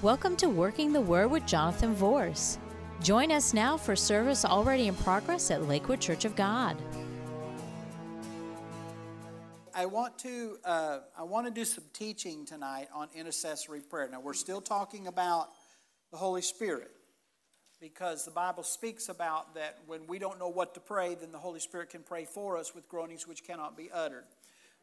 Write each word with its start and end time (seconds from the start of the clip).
Welcome 0.00 0.36
to 0.36 0.48
Working 0.48 0.92
the 0.92 1.00
Word 1.00 1.32
with 1.32 1.44
Jonathan 1.44 1.92
Vorse. 1.92 2.58
Join 3.02 3.32
us 3.32 3.52
now 3.52 3.76
for 3.76 3.96
service 3.96 4.44
already 4.44 4.86
in 4.86 4.94
progress 4.94 5.50
at 5.50 5.66
Lakewood 5.66 6.00
Church 6.00 6.24
of 6.24 6.36
God. 6.36 6.76
I 9.74 9.86
want 9.86 10.16
to 10.20 10.58
uh, 10.64 10.98
I 11.18 11.24
want 11.24 11.48
to 11.48 11.52
do 11.52 11.64
some 11.64 11.82
teaching 11.92 12.46
tonight 12.46 12.86
on 12.94 13.08
intercessory 13.12 13.80
prayer. 13.80 14.08
Now 14.08 14.20
we're 14.20 14.34
still 14.34 14.60
talking 14.60 15.08
about 15.08 15.48
the 16.12 16.16
Holy 16.16 16.42
Spirit 16.42 16.92
because 17.80 18.24
the 18.24 18.30
Bible 18.30 18.62
speaks 18.62 19.08
about 19.08 19.56
that 19.56 19.78
when 19.88 20.06
we 20.06 20.20
don't 20.20 20.38
know 20.38 20.48
what 20.48 20.74
to 20.74 20.80
pray, 20.80 21.16
then 21.16 21.32
the 21.32 21.38
Holy 21.38 21.58
Spirit 21.58 21.90
can 21.90 22.04
pray 22.04 22.24
for 22.24 22.56
us 22.56 22.72
with 22.72 22.88
groanings 22.88 23.26
which 23.26 23.42
cannot 23.42 23.76
be 23.76 23.90
uttered. 23.92 24.22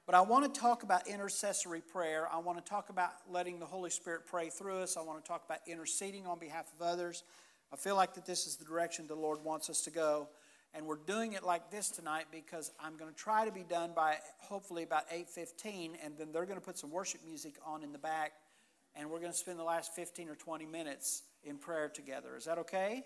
But 0.06 0.14
I 0.14 0.22
want 0.22 0.54
to 0.54 0.60
talk 0.60 0.84
about 0.84 1.08
intercessory 1.08 1.82
prayer. 1.82 2.28
I 2.32 2.38
want 2.38 2.64
to 2.64 2.70
talk 2.70 2.90
about 2.90 3.12
letting 3.28 3.58
the 3.60 3.66
Holy 3.66 3.90
Spirit 3.90 4.28
pray 4.28 4.50
through 4.50 4.80
us. 4.80 4.98
I 4.98 5.02
want 5.02 5.24
to 5.24 5.28
talk 5.28 5.44
about 5.46 5.60
interceding 5.66 6.28
on 6.28 6.38
behalf 6.38 6.68
of 6.80 6.86
others. 6.86 7.24
I 7.74 7.76
feel 7.76 7.96
like 7.96 8.14
that 8.14 8.26
this 8.26 8.46
is 8.46 8.56
the 8.56 8.66
direction 8.66 9.08
the 9.08 9.16
Lord 9.16 9.44
wants 9.44 9.70
us 9.70 9.82
to 9.82 9.90
go. 9.90 10.30
And 10.76 10.86
we're 10.86 10.98
doing 10.98 11.34
it 11.34 11.44
like 11.44 11.72
this 11.72 11.90
tonight 11.90 12.26
because 12.32 12.72
I'm 12.80 12.98
going 12.98 13.10
to 13.10 13.18
try 13.18 13.46
to 13.46 13.52
be 13.52 13.64
done 13.64 13.94
by 13.96 14.18
hopefully 14.38 14.84
about 14.84 15.10
8:15 15.10 15.94
and 16.04 16.18
then 16.18 16.32
they're 16.32 16.46
going 16.46 16.60
to 16.60 16.66
put 16.66 16.78
some 16.78 16.92
worship 16.92 17.22
music 17.26 17.56
on 17.66 17.82
in 17.82 17.92
the 17.92 17.98
back 17.98 18.34
and 18.96 19.10
we're 19.10 19.20
going 19.20 19.32
to 19.32 19.38
spend 19.38 19.58
the 19.58 19.64
last 19.64 19.96
15 19.96 20.30
or 20.30 20.36
20 20.36 20.66
minutes 20.66 21.24
in 21.44 21.58
prayer 21.58 21.90
together. 21.90 22.36
Is 22.38 22.46
that 22.46 22.58
okay? 22.60 23.04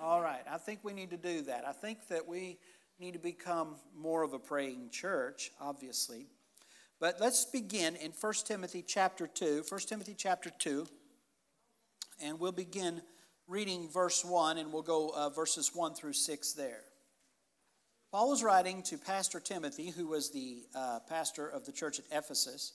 All 0.00 0.20
right. 0.20 0.42
I 0.50 0.58
think 0.58 0.80
we 0.82 0.92
need 0.92 1.10
to 1.10 1.16
do 1.16 1.42
that. 1.42 1.66
I 1.66 1.72
think 1.72 2.08
that 2.08 2.26
we 2.26 2.58
need 2.98 3.12
to 3.12 3.18
become 3.18 3.76
more 3.96 4.22
of 4.22 4.32
a 4.32 4.38
praying 4.38 4.90
church, 4.90 5.50
obviously. 5.60 6.26
But 6.98 7.20
let's 7.20 7.44
begin 7.44 7.96
in 7.96 8.12
1 8.18 8.32
Timothy 8.46 8.82
chapter 8.86 9.26
2. 9.26 9.64
1 9.68 9.80
Timothy 9.82 10.14
chapter 10.16 10.50
2. 10.50 10.86
And 12.22 12.40
we'll 12.40 12.52
begin 12.52 13.02
reading 13.46 13.88
verse 13.92 14.24
1, 14.24 14.56
and 14.58 14.72
we'll 14.72 14.82
go 14.82 15.12
uh, 15.14 15.28
verses 15.28 15.72
1 15.74 15.94
through 15.94 16.14
6 16.14 16.52
there. 16.54 16.80
Paul 18.10 18.30
was 18.30 18.42
writing 18.42 18.82
to 18.84 18.96
Pastor 18.96 19.40
Timothy, 19.40 19.90
who 19.90 20.06
was 20.06 20.30
the 20.30 20.64
uh, 20.74 21.00
pastor 21.08 21.46
of 21.46 21.66
the 21.66 21.72
church 21.72 21.98
at 21.98 22.06
Ephesus. 22.10 22.72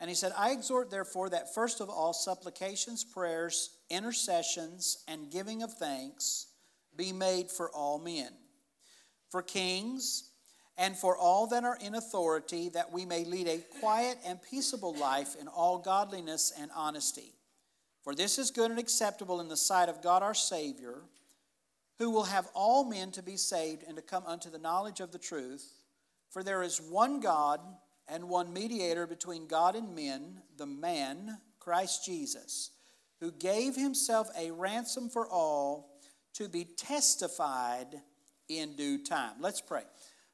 And 0.00 0.10
he 0.10 0.14
said, 0.14 0.32
I 0.36 0.50
exhort, 0.50 0.90
therefore, 0.90 1.30
that 1.30 1.54
first 1.54 1.80
of 1.80 1.88
all, 1.88 2.12
supplications, 2.12 3.04
prayers, 3.04 3.70
intercessions, 3.88 5.02
and 5.08 5.30
giving 5.30 5.62
of 5.62 5.72
thanks 5.72 6.48
be 6.94 7.12
made 7.12 7.50
for 7.50 7.70
all 7.70 7.98
men 7.98 8.28
for 9.30 9.42
kings, 9.42 10.30
and 10.78 10.96
for 10.96 11.16
all 11.16 11.46
that 11.48 11.64
are 11.64 11.78
in 11.80 11.94
authority, 11.94 12.68
that 12.70 12.92
we 12.92 13.06
may 13.06 13.24
lead 13.24 13.48
a 13.48 13.64
quiet 13.80 14.18
and 14.26 14.42
peaceable 14.42 14.94
life 14.94 15.34
in 15.40 15.48
all 15.48 15.78
godliness 15.78 16.52
and 16.58 16.70
honesty. 16.74 17.32
For 18.02 18.14
this 18.14 18.38
is 18.38 18.50
good 18.50 18.70
and 18.70 18.78
acceptable 18.78 19.40
in 19.40 19.48
the 19.48 19.56
sight 19.56 19.88
of 19.88 20.02
God 20.02 20.22
our 20.22 20.34
Savior, 20.34 21.02
who 21.98 22.10
will 22.10 22.24
have 22.24 22.48
all 22.54 22.84
men 22.84 23.10
to 23.12 23.22
be 23.22 23.36
saved 23.36 23.82
and 23.86 23.96
to 23.96 24.02
come 24.02 24.24
unto 24.26 24.50
the 24.50 24.58
knowledge 24.58 25.00
of 25.00 25.12
the 25.12 25.18
truth. 25.18 25.72
For 26.30 26.42
there 26.42 26.62
is 26.62 26.80
one 26.80 27.20
God 27.20 27.60
and 28.06 28.28
one 28.28 28.52
mediator 28.52 29.06
between 29.06 29.46
God 29.46 29.74
and 29.74 29.94
men, 29.94 30.42
the 30.56 30.66
man, 30.66 31.38
Christ 31.58 32.04
Jesus, 32.04 32.70
who 33.20 33.32
gave 33.32 33.74
himself 33.74 34.28
a 34.38 34.50
ransom 34.50 35.08
for 35.08 35.26
all 35.26 35.90
to 36.34 36.48
be 36.48 36.64
testified 36.64 38.02
in 38.48 38.76
due 38.76 39.02
time. 39.02 39.36
Let's 39.40 39.60
pray. 39.60 39.82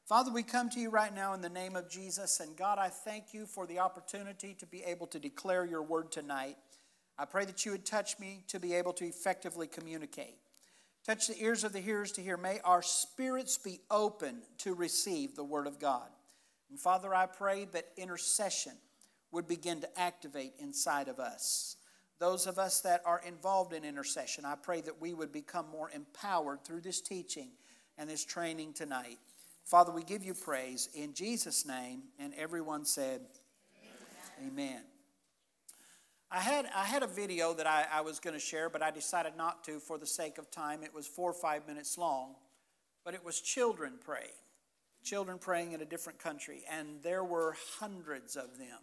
Father, 0.04 0.32
we 0.32 0.42
come 0.42 0.68
to 0.70 0.80
you 0.80 0.90
right 0.90 1.14
now 1.14 1.32
in 1.32 1.42
the 1.42 1.48
name 1.48 1.76
of 1.76 1.88
Jesus, 1.88 2.40
and 2.40 2.56
God, 2.56 2.76
I 2.76 2.88
thank 2.88 3.32
you 3.32 3.46
for 3.46 3.68
the 3.68 3.78
opportunity 3.78 4.52
to 4.54 4.66
be 4.66 4.82
able 4.82 5.06
to 5.06 5.20
declare 5.20 5.64
your 5.64 5.82
word 5.82 6.10
tonight. 6.10 6.56
I 7.16 7.24
pray 7.24 7.44
that 7.44 7.64
you 7.64 7.70
would 7.70 7.86
touch 7.86 8.18
me 8.18 8.42
to 8.48 8.58
be 8.58 8.74
able 8.74 8.92
to 8.94 9.04
effectively 9.06 9.68
communicate. 9.68 10.34
Touch 11.06 11.28
the 11.28 11.40
ears 11.40 11.62
of 11.62 11.72
the 11.72 11.80
hearers 11.80 12.10
to 12.12 12.20
hear. 12.20 12.36
May 12.36 12.58
our 12.64 12.82
spirits 12.82 13.58
be 13.58 13.80
open 13.92 14.42
to 14.58 14.74
receive 14.74 15.36
the 15.36 15.44
word 15.44 15.68
of 15.68 15.78
God. 15.78 16.08
And 16.68 16.80
Father, 16.80 17.14
I 17.14 17.26
pray 17.26 17.66
that 17.66 17.88
intercession 17.96 18.72
would 19.30 19.46
begin 19.46 19.80
to 19.82 20.00
activate 20.00 20.54
inside 20.58 21.06
of 21.06 21.20
us. 21.20 21.76
Those 22.18 22.48
of 22.48 22.58
us 22.58 22.80
that 22.80 23.02
are 23.04 23.20
involved 23.26 23.72
in 23.72 23.84
intercession, 23.84 24.44
I 24.44 24.56
pray 24.56 24.80
that 24.80 25.00
we 25.00 25.14
would 25.14 25.32
become 25.32 25.66
more 25.70 25.90
empowered 25.90 26.64
through 26.64 26.80
this 26.80 27.00
teaching 27.00 27.50
and 27.98 28.10
this 28.10 28.24
training 28.24 28.72
tonight. 28.72 29.18
Father, 29.64 29.92
we 29.92 30.02
give 30.02 30.24
you 30.24 30.34
praise 30.34 30.88
in 30.94 31.14
Jesus' 31.14 31.66
name. 31.66 32.02
And 32.18 32.34
everyone 32.34 32.84
said, 32.84 33.20
Amen. 34.40 34.52
Amen. 34.52 34.82
I 36.30 36.40
had, 36.40 36.66
I 36.74 36.84
had 36.84 37.02
a 37.02 37.06
video 37.06 37.52
that 37.54 37.66
I, 37.66 37.86
I 37.92 38.00
was 38.00 38.18
going 38.18 38.34
to 38.34 38.40
share, 38.40 38.70
but 38.70 38.82
I 38.82 38.90
decided 38.90 39.36
not 39.36 39.64
to 39.64 39.78
for 39.78 39.98
the 39.98 40.06
sake 40.06 40.38
of 40.38 40.50
time. 40.50 40.82
It 40.82 40.94
was 40.94 41.06
four 41.06 41.30
or 41.30 41.34
five 41.34 41.66
minutes 41.68 41.98
long, 41.98 42.36
but 43.04 43.12
it 43.12 43.22
was 43.22 43.40
children 43.40 43.94
praying. 44.02 44.30
Children 45.04 45.38
praying 45.38 45.72
in 45.72 45.82
a 45.82 45.84
different 45.84 46.18
country, 46.18 46.62
and 46.70 47.02
there 47.02 47.24
were 47.24 47.54
hundreds 47.80 48.36
of 48.36 48.56
them. 48.56 48.78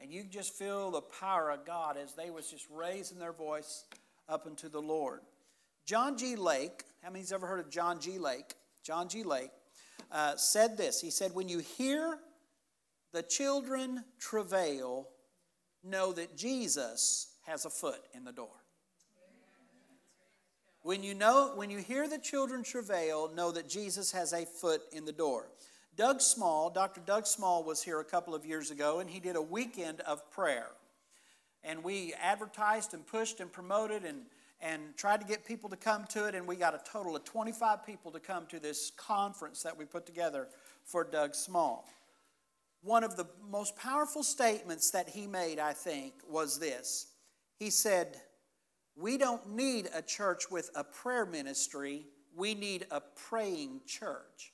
And 0.00 0.12
you 0.12 0.22
just 0.22 0.54
feel 0.54 0.92
the 0.92 1.00
power 1.00 1.50
of 1.50 1.64
God 1.64 1.96
as 1.96 2.14
they 2.14 2.30
was 2.30 2.48
just 2.48 2.66
raising 2.70 3.18
their 3.18 3.32
voice 3.32 3.84
up 4.28 4.46
unto 4.46 4.68
the 4.68 4.80
Lord. 4.80 5.20
John 5.84 6.16
G. 6.16 6.36
Lake, 6.36 6.84
how 7.02 7.10
many's 7.10 7.32
ever 7.32 7.46
heard 7.46 7.60
of 7.60 7.70
John 7.70 7.98
G. 7.98 8.18
Lake? 8.18 8.54
John 8.84 9.08
G. 9.08 9.24
Lake 9.24 9.50
uh, 10.10 10.36
said 10.36 10.76
this. 10.76 11.00
He 11.00 11.10
said, 11.10 11.34
When 11.34 11.48
you 11.48 11.58
hear 11.58 12.18
the 13.12 13.22
children 13.22 14.04
travail, 14.18 15.08
know 15.84 16.12
that 16.12 16.36
Jesus 16.36 17.32
has 17.46 17.64
a 17.64 17.70
foot 17.70 18.00
in 18.14 18.24
the 18.24 18.32
door. 18.32 18.48
When 20.82 21.02
you 21.02 21.14
know, 21.14 21.52
when 21.54 21.70
you 21.70 21.78
hear 21.78 22.08
the 22.08 22.18
children 22.18 22.62
travail, 22.62 23.30
know 23.34 23.50
that 23.52 23.68
Jesus 23.68 24.12
has 24.12 24.32
a 24.32 24.46
foot 24.46 24.82
in 24.92 25.04
the 25.04 25.12
door. 25.12 25.50
Doug 25.96 26.20
Small, 26.20 26.70
Dr. 26.70 27.00
Doug 27.04 27.26
Small 27.26 27.64
was 27.64 27.82
here 27.82 27.98
a 27.98 28.04
couple 28.04 28.34
of 28.34 28.46
years 28.46 28.70
ago, 28.70 29.00
and 29.00 29.10
he 29.10 29.18
did 29.18 29.34
a 29.34 29.42
weekend 29.42 30.00
of 30.02 30.30
prayer. 30.30 30.68
And 31.64 31.82
we 31.82 32.14
advertised 32.22 32.94
and 32.94 33.04
pushed 33.04 33.40
and 33.40 33.52
promoted 33.52 34.04
and 34.04 34.22
and 34.60 34.96
tried 34.96 35.20
to 35.20 35.26
get 35.26 35.44
people 35.44 35.70
to 35.70 35.76
come 35.76 36.04
to 36.06 36.26
it, 36.26 36.34
and 36.34 36.46
we 36.46 36.56
got 36.56 36.74
a 36.74 36.80
total 36.90 37.14
of 37.14 37.24
25 37.24 37.86
people 37.86 38.10
to 38.10 38.20
come 38.20 38.46
to 38.46 38.58
this 38.58 38.90
conference 38.96 39.62
that 39.62 39.76
we 39.76 39.84
put 39.84 40.04
together 40.04 40.48
for 40.84 41.04
Doug 41.04 41.34
Small. 41.34 41.86
One 42.82 43.04
of 43.04 43.16
the 43.16 43.26
most 43.48 43.76
powerful 43.76 44.22
statements 44.22 44.90
that 44.90 45.08
he 45.08 45.26
made, 45.26 45.58
I 45.58 45.72
think, 45.72 46.14
was 46.28 46.58
this. 46.58 47.08
He 47.56 47.70
said, 47.70 48.16
We 48.96 49.18
don't 49.18 49.50
need 49.50 49.88
a 49.94 50.02
church 50.02 50.50
with 50.50 50.70
a 50.74 50.84
prayer 50.84 51.26
ministry, 51.26 52.06
we 52.36 52.54
need 52.54 52.86
a 52.90 53.00
praying 53.00 53.80
church. 53.86 54.52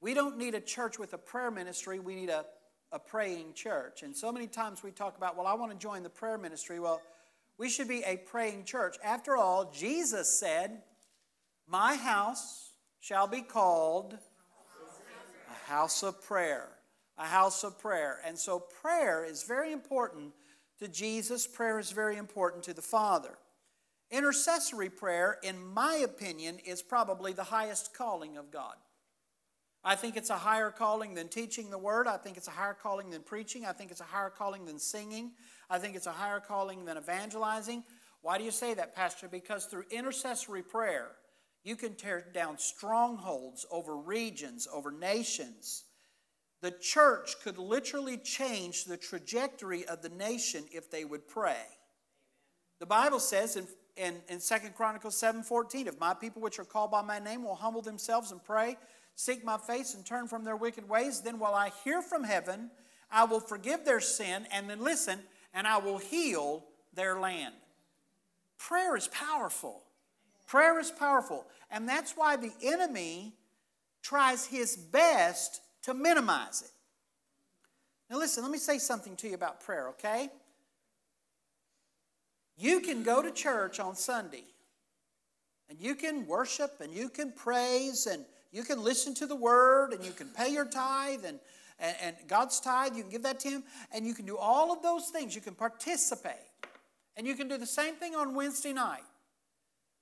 We 0.00 0.12
don't 0.12 0.36
need 0.36 0.54
a 0.54 0.60
church 0.60 0.98
with 0.98 1.14
a 1.14 1.18
prayer 1.18 1.50
ministry, 1.50 1.98
we 1.98 2.14
need 2.14 2.28
a, 2.28 2.44
a 2.92 2.98
praying 2.98 3.54
church. 3.54 4.02
And 4.02 4.14
so 4.14 4.30
many 4.30 4.46
times 4.46 4.82
we 4.82 4.90
talk 4.90 5.16
about, 5.16 5.36
well, 5.36 5.46
I 5.46 5.54
want 5.54 5.72
to 5.72 5.78
join 5.78 6.02
the 6.02 6.10
prayer 6.10 6.36
ministry. 6.36 6.78
Well, 6.78 7.00
we 7.58 7.68
should 7.68 7.88
be 7.88 8.02
a 8.02 8.16
praying 8.16 8.64
church. 8.64 8.96
After 9.02 9.36
all, 9.36 9.70
Jesus 9.72 10.38
said, 10.38 10.82
My 11.68 11.94
house 11.94 12.72
shall 13.00 13.26
be 13.26 13.42
called 13.42 14.18
a 15.48 15.70
house 15.70 16.02
of 16.02 16.22
prayer. 16.22 16.68
A 17.16 17.26
house 17.26 17.62
of 17.62 17.78
prayer. 17.78 18.18
And 18.26 18.36
so 18.36 18.58
prayer 18.58 19.24
is 19.24 19.44
very 19.44 19.72
important 19.72 20.32
to 20.80 20.88
Jesus, 20.88 21.46
prayer 21.46 21.78
is 21.78 21.92
very 21.92 22.16
important 22.16 22.64
to 22.64 22.74
the 22.74 22.82
Father. 22.82 23.38
Intercessory 24.10 24.90
prayer, 24.90 25.38
in 25.42 25.64
my 25.64 25.96
opinion, 25.96 26.58
is 26.64 26.82
probably 26.82 27.32
the 27.32 27.44
highest 27.44 27.94
calling 27.94 28.36
of 28.36 28.50
God. 28.50 28.74
I 29.84 29.96
think 29.96 30.16
it's 30.16 30.30
a 30.30 30.36
higher 30.36 30.70
calling 30.70 31.14
than 31.14 31.28
teaching 31.28 31.68
the 31.68 31.78
word. 31.78 32.06
I 32.06 32.16
think 32.16 32.38
it's 32.38 32.48
a 32.48 32.52
higher 32.52 32.74
calling 32.74 33.10
than 33.10 33.22
preaching. 33.22 33.66
I 33.66 33.72
think 33.72 33.90
it's 33.90 34.00
a 34.00 34.04
higher 34.04 34.30
calling 34.30 34.64
than 34.64 34.78
singing. 34.78 35.32
I 35.68 35.78
think 35.78 35.94
it's 35.94 36.06
a 36.06 36.12
higher 36.12 36.40
calling 36.40 36.86
than 36.86 36.96
evangelizing. 36.96 37.84
Why 38.22 38.38
do 38.38 38.44
you 38.44 38.50
say 38.50 38.72
that, 38.74 38.96
Pastor? 38.96 39.28
Because 39.28 39.66
through 39.66 39.84
intercessory 39.90 40.62
prayer, 40.62 41.10
you 41.64 41.76
can 41.76 41.94
tear 41.94 42.24
down 42.32 42.58
strongholds 42.58 43.66
over 43.70 43.96
regions, 43.96 44.66
over 44.72 44.90
nations. 44.90 45.84
The 46.62 46.70
church 46.70 47.34
could 47.42 47.58
literally 47.58 48.16
change 48.16 48.84
the 48.84 48.96
trajectory 48.96 49.84
of 49.84 50.00
the 50.00 50.08
nation 50.08 50.64
if 50.72 50.90
they 50.90 51.04
would 51.04 51.28
pray. 51.28 51.66
The 52.80 52.86
Bible 52.86 53.20
says 53.20 53.56
in, 53.56 53.66
in, 53.96 54.14
in 54.28 54.40
2 54.40 54.70
Chronicles 54.74 55.20
7:14, 55.20 55.86
if 55.86 56.00
my 56.00 56.14
people 56.14 56.40
which 56.40 56.58
are 56.58 56.64
called 56.64 56.90
by 56.90 57.02
my 57.02 57.18
name 57.18 57.44
will 57.44 57.54
humble 57.54 57.82
themselves 57.82 58.32
and 58.32 58.42
pray, 58.42 58.78
seek 59.14 59.44
my 59.44 59.58
face 59.58 59.94
and 59.94 60.04
turn 60.04 60.28
from 60.28 60.44
their 60.44 60.56
wicked 60.56 60.88
ways, 60.88 61.20
then 61.20 61.38
will 61.38 61.54
I 61.54 61.70
hear 61.84 62.02
from 62.02 62.24
heaven, 62.24 62.70
I 63.10 63.24
will 63.24 63.40
forgive 63.40 63.84
their 63.84 64.00
sin, 64.00 64.46
and 64.50 64.68
then 64.68 64.82
listen, 64.82 65.20
and 65.52 65.66
I 65.66 65.78
will 65.78 65.98
heal 65.98 66.64
their 66.94 67.18
land. 67.20 67.54
Prayer 68.58 68.96
is 68.96 69.08
powerful. 69.08 69.82
Prayer 70.46 70.78
is 70.78 70.90
powerful. 70.90 71.46
And 71.70 71.88
that's 71.88 72.12
why 72.12 72.36
the 72.36 72.52
enemy 72.62 73.34
tries 74.02 74.46
his 74.46 74.76
best 74.76 75.60
to 75.82 75.94
minimize 75.94 76.62
it. 76.62 76.70
Now, 78.10 78.18
listen, 78.18 78.42
let 78.42 78.52
me 78.52 78.58
say 78.58 78.78
something 78.78 79.16
to 79.16 79.28
you 79.28 79.34
about 79.34 79.60
prayer, 79.60 79.88
okay? 79.90 80.28
You 82.56 82.80
can 82.80 83.02
go 83.02 83.22
to 83.22 83.30
church 83.30 83.80
on 83.80 83.96
Sunday 83.96 84.44
and 85.68 85.80
you 85.80 85.94
can 85.94 86.26
worship 86.26 86.80
and 86.80 86.92
you 86.92 87.08
can 87.08 87.32
praise 87.32 88.06
and 88.06 88.24
you 88.54 88.62
can 88.62 88.82
listen 88.82 89.14
to 89.14 89.26
the 89.26 89.34
word 89.34 89.92
and 89.92 90.04
you 90.04 90.12
can 90.12 90.28
pay 90.28 90.48
your 90.48 90.64
tithe 90.64 91.24
and, 91.26 91.40
and, 91.80 91.96
and 92.00 92.16
God's 92.28 92.60
tithe, 92.60 92.94
you 92.94 93.02
can 93.02 93.10
give 93.10 93.24
that 93.24 93.40
to 93.40 93.50
Him, 93.50 93.64
and 93.92 94.06
you 94.06 94.14
can 94.14 94.24
do 94.24 94.36
all 94.38 94.72
of 94.72 94.80
those 94.80 95.08
things. 95.08 95.34
You 95.34 95.40
can 95.40 95.54
participate. 95.54 96.34
And 97.16 97.26
you 97.26 97.34
can 97.34 97.48
do 97.48 97.58
the 97.58 97.66
same 97.66 97.94
thing 97.96 98.14
on 98.14 98.34
Wednesday 98.34 98.72
night. 98.72 99.02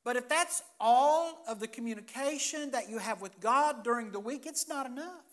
But 0.05 0.17
if 0.17 0.29
that's 0.29 0.63
all 0.79 1.43
of 1.49 1.61
the 1.61 1.67
communication 1.67 2.73
that 2.73 2.91
you 2.91 2.99
have 2.99 3.23
with 3.23 3.41
God 3.41 3.85
during 3.85 4.11
the 4.11 4.21
week, 4.21 4.45
it's 4.45 4.69
not 4.69 4.85
enough. 4.85 5.25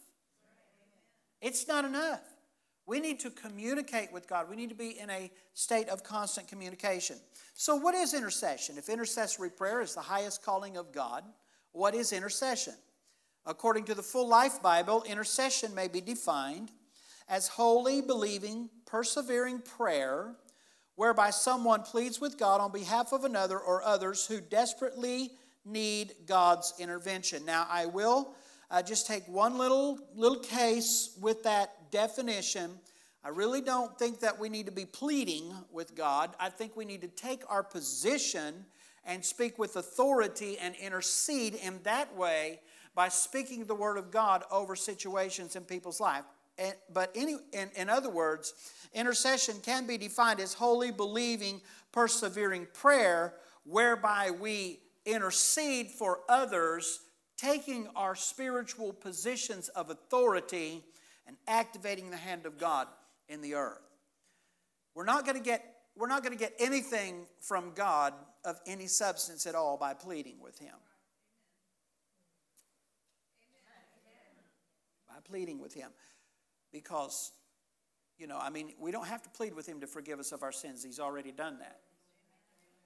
It's 1.42 1.68
not 1.68 1.83
enough. 1.83 2.21
We 2.86 3.01
need 3.01 3.19
to 3.21 3.31
communicate 3.31 4.13
with 4.13 4.27
God. 4.27 4.50
We 4.50 4.56
need 4.56 4.69
to 4.69 4.75
be 4.75 4.98
in 4.98 5.10
a 5.10 5.30
state 5.54 5.89
of 5.89 6.04
constant 6.04 6.48
communication. 6.48 7.18
So, 7.54 7.75
what 7.75 7.95
is 7.95 8.13
intercession? 8.13 8.77
If 8.77 8.89
intercessory 8.89 9.50
prayer 9.50 9.81
is 9.81 9.94
the 9.94 10.01
highest 10.01 10.44
calling 10.44 10.77
of 10.77 10.92
God, 10.92 11.24
what 11.71 11.94
is 11.94 12.13
intercession? 12.13 12.74
According 13.49 13.85
to 13.85 13.95
the 13.95 14.03
Full 14.03 14.27
Life 14.27 14.61
Bible, 14.61 15.01
intercession 15.09 15.73
may 15.73 15.87
be 15.87 16.01
defined 16.01 16.69
as 17.27 17.47
holy, 17.47 17.99
believing, 17.99 18.69
persevering 18.85 19.61
prayer 19.61 20.35
whereby 20.93 21.31
someone 21.31 21.81
pleads 21.81 22.21
with 22.21 22.37
God 22.37 22.61
on 22.61 22.71
behalf 22.71 23.11
of 23.11 23.23
another 23.23 23.57
or 23.57 23.81
others 23.81 24.27
who 24.27 24.39
desperately 24.39 25.31
need 25.65 26.13
God's 26.27 26.75
intervention. 26.77 27.43
Now, 27.43 27.65
I 27.67 27.87
will 27.87 28.35
uh, 28.69 28.83
just 28.83 29.07
take 29.07 29.27
one 29.27 29.57
little 29.57 29.97
little 30.13 30.41
case 30.41 31.17
with 31.19 31.41
that 31.41 31.89
definition. 31.89 32.69
I 33.23 33.29
really 33.29 33.61
don't 33.61 33.97
think 33.97 34.19
that 34.19 34.37
we 34.37 34.49
need 34.49 34.67
to 34.67 34.71
be 34.71 34.85
pleading 34.85 35.51
with 35.71 35.95
God. 35.95 36.35
I 36.39 36.49
think 36.49 36.77
we 36.77 36.85
need 36.85 37.01
to 37.01 37.07
take 37.07 37.41
our 37.49 37.63
position 37.63 38.65
and 39.05 39.25
speak 39.25 39.57
with 39.57 39.75
authority 39.75 40.59
and 40.59 40.75
intercede 40.75 41.55
in 41.55 41.79
that 41.81 42.15
way 42.15 42.59
by 42.99 43.07
speaking 43.07 43.63
the 43.63 43.73
word 43.73 43.97
of 43.97 44.11
God 44.11 44.43
over 44.51 44.75
situations 44.75 45.55
in 45.55 45.63
people's 45.63 46.01
life. 46.01 46.25
And, 46.57 46.73
but 46.93 47.09
any, 47.15 47.37
in, 47.53 47.69
in 47.77 47.89
other 47.89 48.09
words, 48.09 48.53
intercession 48.93 49.55
can 49.63 49.87
be 49.87 49.97
defined 49.97 50.41
as 50.41 50.53
holy, 50.53 50.91
believing, 50.91 51.61
persevering 51.93 52.67
prayer, 52.73 53.35
whereby 53.63 54.31
we 54.31 54.81
intercede 55.05 55.91
for 55.91 56.19
others, 56.27 56.99
taking 57.37 57.87
our 57.95 58.15
spiritual 58.15 58.91
positions 58.91 59.69
of 59.69 59.91
authority 59.91 60.83
and 61.25 61.37
activating 61.47 62.11
the 62.11 62.17
hand 62.17 62.45
of 62.45 62.57
God 62.57 62.85
in 63.29 63.39
the 63.39 63.55
earth. 63.55 63.79
We're 64.93 65.05
not 65.05 65.23
going 65.23 65.37
to 65.37 65.43
get 65.43 65.63
we're 65.95 66.07
not 66.07 66.21
going 66.21 66.37
to 66.37 66.39
get 66.39 66.53
anything 66.59 67.27
from 67.39 67.71
God 67.75 68.13
of 68.43 68.59
any 68.67 68.87
substance 68.87 69.47
at 69.47 69.55
all 69.55 69.77
by 69.77 69.93
pleading 69.93 70.35
with 70.41 70.59
him. 70.59 70.75
By 75.19 75.30
pleading 75.30 75.60
with 75.60 75.74
him 75.74 75.89
because, 76.71 77.31
you 78.18 78.27
know, 78.27 78.38
I 78.38 78.50
mean, 78.50 78.71
we 78.80 78.92
don't 78.92 79.07
have 79.07 79.21
to 79.24 79.30
plead 79.30 79.54
with 79.54 79.68
Him 79.68 79.81
to 79.81 79.88
forgive 79.88 80.19
us 80.19 80.31
of 80.31 80.44
our 80.44 80.51
sins. 80.51 80.83
He's 80.83 81.00
already 81.00 81.31
done 81.31 81.60
that. 81.60 81.80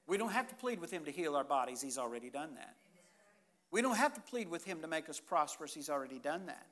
We 0.08 0.18
don't 0.18 0.32
have 0.32 0.48
to 0.48 0.56
plead 0.56 0.80
with 0.80 0.92
Him 0.92 1.06
to 1.06 1.12
heal 1.12 1.36
our 1.36 1.44
bodies. 1.44 1.82
He's 1.82 1.98
already 1.98 2.30
done 2.30 2.56
that. 2.56 2.76
We 3.72 3.82
don't 3.82 3.98
have 3.98 4.14
to 4.14 4.22
plead 4.22 4.50
with 4.50 4.64
Him 4.64 4.82
to 4.82 4.88
make 4.88 5.10
us 5.10 5.20
prosperous. 5.20 5.74
He's 5.74 5.90
already 5.90 6.20
done 6.20 6.46
that. 6.48 6.68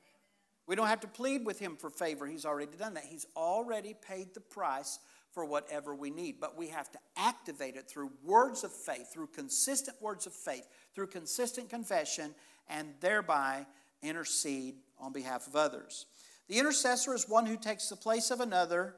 We 0.66 0.76
don't 0.76 0.86
have 0.86 1.00
to 1.00 1.08
plead 1.08 1.44
with 1.44 1.58
Him 1.58 1.76
for 1.76 1.90
favor. 1.90 2.26
He's 2.26 2.44
already 2.44 2.76
done 2.76 2.94
that. 2.94 3.04
He's 3.04 3.26
already 3.36 3.94
paid 3.94 4.34
the 4.34 4.40
price 4.40 4.98
for 5.32 5.44
whatever 5.44 5.94
we 5.94 6.10
need. 6.10 6.40
But 6.40 6.56
we 6.56 6.68
have 6.68 6.90
to 6.92 6.98
activate 7.16 7.76
it 7.76 7.88
through 7.88 8.10
words 8.24 8.64
of 8.64 8.72
faith, 8.72 9.12
through 9.12 9.28
consistent 9.28 10.00
words 10.00 10.26
of 10.26 10.32
faith, 10.32 10.66
through 10.94 11.08
consistent 11.08 11.68
confession, 11.68 12.34
and 12.68 12.94
thereby 13.00 13.66
intercede 14.02 14.74
on 15.02 15.12
behalf 15.12 15.46
of 15.46 15.56
others. 15.56 16.06
The 16.48 16.58
intercessor 16.58 17.14
is 17.14 17.28
one 17.28 17.44
who 17.44 17.56
takes 17.56 17.88
the 17.88 17.96
place 17.96 18.30
of 18.30 18.40
another. 18.40 18.94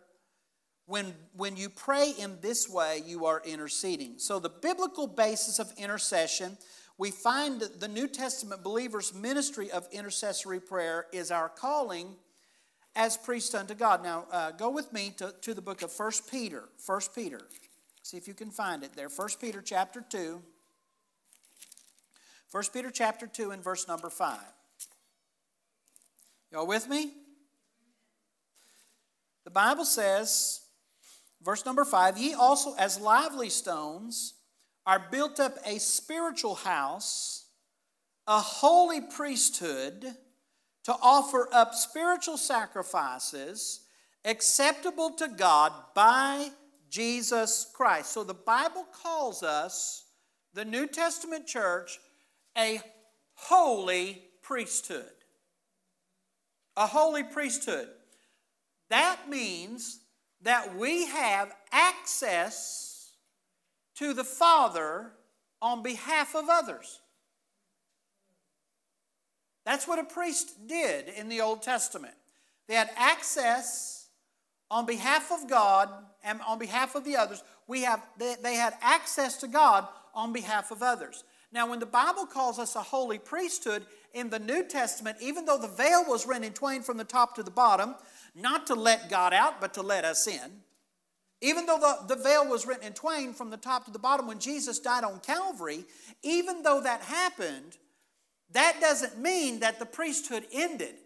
When, 0.87 1.15
when 1.35 1.57
you 1.57 1.71
pray 1.71 2.13
in 2.19 2.39
this 2.41 2.69
way, 2.69 3.03
you 3.07 3.25
are 3.25 3.43
interceding. 3.45 4.19
So, 4.19 4.39
the 4.39 4.51
biblical 4.51 5.07
basis 5.07 5.59
of 5.59 5.73
intercession, 5.79 6.59
we 6.99 7.11
find 7.11 7.61
that 7.61 7.81
the 7.81 7.89
New 7.89 8.07
Testament 8.07 8.63
believer's 8.63 9.15
ministry 9.15 9.71
of 9.71 9.89
intercessory 9.91 10.61
prayer 10.61 11.07
is 11.13 11.31
our 11.31 11.49
calling 11.49 12.17
as 12.95 13.17
priest 13.17 13.55
unto 13.55 13.75
God. 13.75 14.03
Now, 14.03 14.27
uh, 14.31 14.51
go 14.53 14.71
with 14.71 14.93
me 14.93 15.13
to, 15.17 15.35
to 15.41 15.55
the 15.55 15.63
book 15.63 15.83
of 15.83 15.93
1 15.97 16.11
Peter. 16.31 16.65
1 16.85 17.01
Peter. 17.15 17.41
See 18.03 18.17
if 18.17 18.29
you 18.29 18.35
can 18.35 18.51
find 18.51 18.85
it 18.85 18.93
there. 18.95 19.09
1 19.09 19.29
Peter 19.41 19.63
chapter 19.63 20.05
2. 20.09 20.43
1 22.51 22.65
Peter 22.73 22.91
chapter 22.91 23.27
2 23.27 23.51
and 23.51 23.65
verse 23.65 23.89
number 23.89 24.11
5. 24.11 24.39
Y'all 26.55 26.69
with 26.69 26.89
me? 26.89 27.11
The 29.43 29.51
Bible 29.51 29.85
says, 29.85 30.61
verse 31.43 31.67
number 31.67 31.85
five, 31.85 32.17
ye 32.17 32.33
also 32.33 32.77
as 32.77 33.01
lively 33.01 33.51
stones 33.51 34.35
are 34.87 35.05
built 35.11 35.41
up 35.41 35.57
a 35.67 35.81
spiritual 35.81 36.55
house, 36.55 37.47
a 38.29 38.39
holy 38.39 39.01
priesthood, 39.01 40.07
to 40.85 40.95
offer 41.03 41.49
up 41.53 41.75
spiritual 41.75 42.37
sacrifices 42.37 43.81
acceptable 44.25 45.11
to 45.11 45.27
God 45.27 45.73
by 45.93 46.51
Jesus 46.89 47.67
Christ. 47.75 48.13
So 48.13 48.23
the 48.23 48.33
Bible 48.33 48.87
calls 49.03 49.43
us, 49.43 50.05
the 50.53 50.65
New 50.65 50.87
Testament 50.87 51.49
church, 51.49 51.99
a 52.57 52.81
holy 53.35 54.23
priesthood. 54.41 55.24
A 56.77 56.87
holy 56.87 57.23
priesthood. 57.23 57.89
That 58.91 59.29
means 59.29 60.01
that 60.43 60.77
we 60.77 61.07
have 61.07 61.55
access 61.73 63.13
to 63.97 64.13
the 64.13 64.25
Father 64.25 65.13
on 65.63 65.83
behalf 65.83 66.35
of 66.35 66.47
others. 66.51 67.01
That's 69.65 69.89
what 69.89 69.99
a 69.99 70.05
priest 70.05 70.67
did 70.67 71.09
in 71.09 71.29
the 71.29 71.41
Old 71.41 71.63
Testament. 71.63 72.15
They 72.69 72.75
had 72.75 72.91
access 72.97 74.09
on 74.71 74.87
behalf 74.87 75.31
of 75.33 75.49
God 75.49 75.89
and 76.23 76.41
on 76.43 76.59
behalf 76.59 76.95
of 76.95 77.05
the 77.05 77.17
others. 77.17 77.43
We 77.67 77.83
have, 77.83 78.03
they, 78.19 78.37
they 78.43 78.55
had 78.55 78.75
access 78.83 79.39
to 79.39 79.49
God 79.49 79.87
on 80.15 80.33
behalf 80.33 80.71
of 80.71 80.83
others. 80.83 81.25
Now, 81.55 81.71
when 81.71 81.79
the 81.79 81.87
Bible 81.87 82.27
calls 82.27 82.59
us 82.59 82.75
a 82.75 82.83
holy 82.83 83.21
priesthood 83.21 83.87
in 84.13 84.29
the 84.29 84.41
New 84.41 84.67
Testament, 84.67 85.19
even 85.21 85.45
though 85.45 85.57
the 85.57 85.69
veil 85.69 86.05
was 86.05 86.27
rent 86.27 86.45
in 86.45 86.53
twain 86.53 86.83
from 86.83 86.97
the 86.97 87.05
top 87.05 87.37
to 87.37 87.45
the 87.45 87.51
bottom, 87.51 87.95
not 88.35 88.67
to 88.67 88.75
let 88.75 89.09
God 89.09 89.33
out, 89.33 89.61
but 89.61 89.73
to 89.75 89.83
let 89.83 90.05
us 90.05 90.27
in. 90.27 90.51
Even 91.41 91.65
though 91.67 91.79
the, 91.79 92.15
the 92.17 92.21
veil 92.21 92.49
was 92.49 92.67
rent 92.67 92.83
in 92.83 92.93
twain 92.93 93.33
from 93.33 93.51
the 93.51 93.57
top 93.57 93.85
to 93.85 93.93
the 93.93 94.01
bottom 94.01 94.27
when 94.27 94.41
Jesus 94.41 94.81
died 94.81 95.05
on 95.05 95.21
Calvary, 95.21 95.85
even 96.25 96.65
though 96.65 96.81
that 96.81 97.03
happened, 97.03 97.79
that 98.51 98.79
doesn't 98.81 99.21
mean 99.21 99.61
that 99.61 99.79
the 99.79 99.87
priesthood 99.87 100.47
ended. 100.53 100.97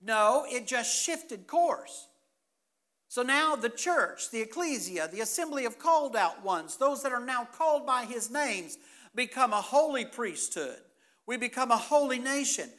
No, 0.00 0.46
it 0.48 0.66
just 0.66 1.04
shifted 1.04 1.46
course. 1.46 2.06
So 3.08 3.22
now 3.22 3.56
the 3.56 3.70
church, 3.70 4.30
the 4.30 4.40
ecclesia, 4.40 5.08
the 5.08 5.20
assembly 5.20 5.64
of 5.64 5.78
called 5.78 6.16
out 6.16 6.44
ones, 6.44 6.76
those 6.76 7.02
that 7.02 7.12
are 7.12 7.24
now 7.24 7.46
called 7.56 7.86
by 7.86 8.04
his 8.04 8.30
names, 8.30 8.78
become 9.18 9.52
a 9.52 9.60
holy 9.60 10.04
priesthood. 10.04 10.78
We 11.26 11.36
become 11.36 11.72
a 11.72 11.76
holy 11.76 12.20
nation, 12.20 12.70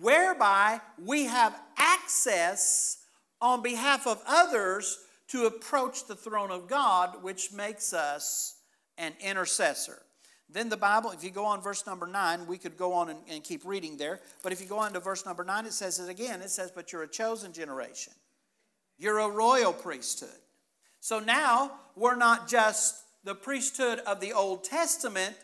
whereby 0.00 0.80
we 1.02 1.26
have 1.26 1.58
access 1.78 2.98
on 3.40 3.62
behalf 3.62 4.06
of 4.06 4.20
others 4.26 4.98
to 5.28 5.46
approach 5.46 6.06
the 6.06 6.16
throne 6.16 6.50
of 6.50 6.68
God, 6.68 7.22
which 7.22 7.52
makes 7.52 7.92
us 7.92 8.56
an 8.98 9.12
intercessor. 9.20 10.02
Then 10.50 10.68
the 10.68 10.76
Bible, 10.76 11.12
if 11.12 11.22
you 11.22 11.30
go 11.30 11.44
on 11.44 11.62
verse 11.62 11.86
number 11.86 12.06
nine, 12.06 12.46
we 12.48 12.58
could 12.58 12.76
go 12.76 12.92
on 12.92 13.10
and, 13.10 13.20
and, 13.28 13.44
keep 13.44 13.64
reading 13.64 13.96
there. 13.96 14.20
But 14.42 14.52
if 14.52 14.60
you 14.60 14.66
go 14.66 14.78
on 14.78 14.92
to 14.92 15.00
verse 15.00 15.24
number 15.24 15.44
nine, 15.44 15.66
it 15.66 15.72
says 15.72 16.00
it 16.00 16.08
again. 16.08 16.42
It 16.42 16.50
says, 16.50 16.72
But 16.72 16.92
you're 16.92 17.02
a 17.04 17.08
chosen 17.08 17.52
generation, 17.52 18.12
you're 18.98 19.18
a 19.18 19.28
royal 19.28 19.72
priesthood. 19.72 20.40
So 21.00 21.20
now 21.20 21.72
we're 21.94 22.16
not 22.16 22.48
just 22.48 22.96
the 23.22 23.34
priesthood 23.34 24.00
of 24.00 24.20
the 24.20 24.32
Old 24.32 24.64
Testament, 24.64 25.36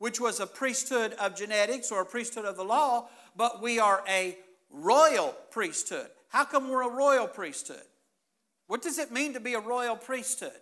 which 0.00 0.18
was 0.18 0.40
a 0.40 0.46
priesthood 0.46 1.12
of 1.20 1.36
genetics 1.36 1.92
or 1.92 2.00
a 2.00 2.06
priesthood 2.06 2.46
of 2.46 2.56
the 2.56 2.64
law, 2.64 3.06
but 3.36 3.62
we 3.62 3.78
are 3.78 4.02
a 4.08 4.36
royal 4.70 5.36
priesthood. 5.50 6.08
How 6.30 6.44
come 6.44 6.70
we're 6.70 6.88
a 6.88 6.90
royal 6.90 7.28
priesthood? 7.28 7.82
What 8.66 8.80
does 8.80 8.98
it 8.98 9.12
mean 9.12 9.34
to 9.34 9.40
be 9.40 9.52
a 9.52 9.60
royal 9.60 9.96
priesthood? 9.96 10.58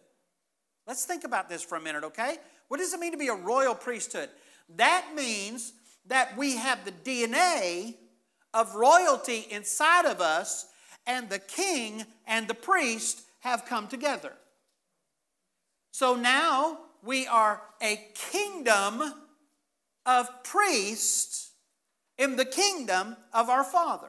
Let's 0.89 1.05
think 1.05 1.23
about 1.23 1.49
this 1.49 1.63
for 1.63 1.77
a 1.77 1.81
minute, 1.81 2.03
okay? 2.03 2.39
What 2.67 2.79
does 2.79 2.93
it 2.93 2.99
mean 2.99 3.13
to 3.13 3.19
be 3.19 3.29
a 3.29 3.35
royal 3.35 3.77
priesthood? 3.77 4.29
That 4.75 5.07
means 5.15 5.73
that 6.07 6.37
we 6.37 6.57
have 6.57 6.85
the 6.85 6.91
DNA 6.91 7.95
of 8.53 8.75
royalty 8.75 9.47
inside 9.51 10.05
of 10.05 10.21
us, 10.21 10.67
and 11.07 11.31
the 11.31 11.39
king 11.39 12.05
and 12.27 12.49
the 12.49 12.55
priest 12.55 13.23
have 13.41 13.67
come 13.67 13.87
together. 13.87 14.33
So 15.93 16.17
now 16.17 16.79
we 17.05 17.29
are 17.29 17.63
a 17.81 18.01
kingdom 18.33 19.15
of 20.09 20.43
priests 20.43 21.51
in 22.17 22.37
the 22.37 22.45
kingdom 22.47 23.15
of 23.35 23.51
our 23.51 23.63
Father. 23.63 24.09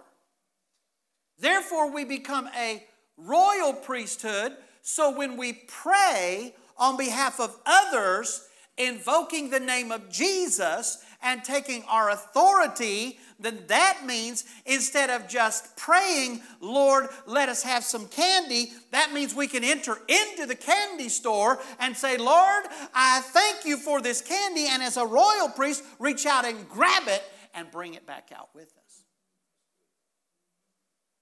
Therefore, 1.38 1.92
we 1.92 2.06
become 2.06 2.50
a 2.58 2.86
royal 3.18 3.74
priesthood. 3.74 4.54
So 4.82 5.12
when 5.12 5.36
we 5.36 5.52
pray 5.68 6.56
on 6.78 6.96
behalf 6.96 7.42
of 7.42 7.60
others, 7.66 8.48
invoking 8.78 9.50
the 9.50 9.60
name 9.60 9.92
of 9.92 10.10
Jesus 10.10 11.04
and 11.22 11.44
taking 11.44 11.84
our 11.90 12.12
authority, 12.12 13.20
then 13.40 13.60
that 13.68 14.02
means 14.06 14.46
instead 14.66 15.10
of 15.10 15.28
just 15.28 15.76
praying, 15.76 16.42
Lord, 16.62 17.08
let 17.26 17.50
us 17.50 17.64
have 17.64 17.84
some 17.84 18.08
candy, 18.08 18.72
that 18.92 19.12
means 19.14 19.36
we 19.36 19.48
can 19.48 19.64
enter 19.64 19.98
into 20.08 20.46
the 20.46 20.56
candy 20.56 21.10
store 21.10 21.60
and 21.80 21.96
say, 21.96 22.18
Lord, 22.18 22.66
I 22.94 23.22
thank 23.22 23.66
you 23.66 23.78
for 23.78 24.02
this 24.02 24.22
candy, 24.22 24.68
and 24.68 24.82
as 24.82 24.98
a 24.98 25.06
royal 25.06 25.50
priest, 25.50 25.84
reach 26.00 26.26
out 26.26 26.46
and 26.46 26.68
grab 26.70 27.08
it 27.08 27.24
and 27.54 27.70
bring 27.72 27.96
it 27.96 28.06
back 28.06 28.32
out 28.36 28.50
with 28.54 28.72
us. 28.86 29.04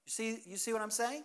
You 0.05 0.11
see, 0.11 0.39
you 0.45 0.57
see 0.57 0.73
what 0.73 0.81
I'm 0.81 0.91
saying? 0.91 1.23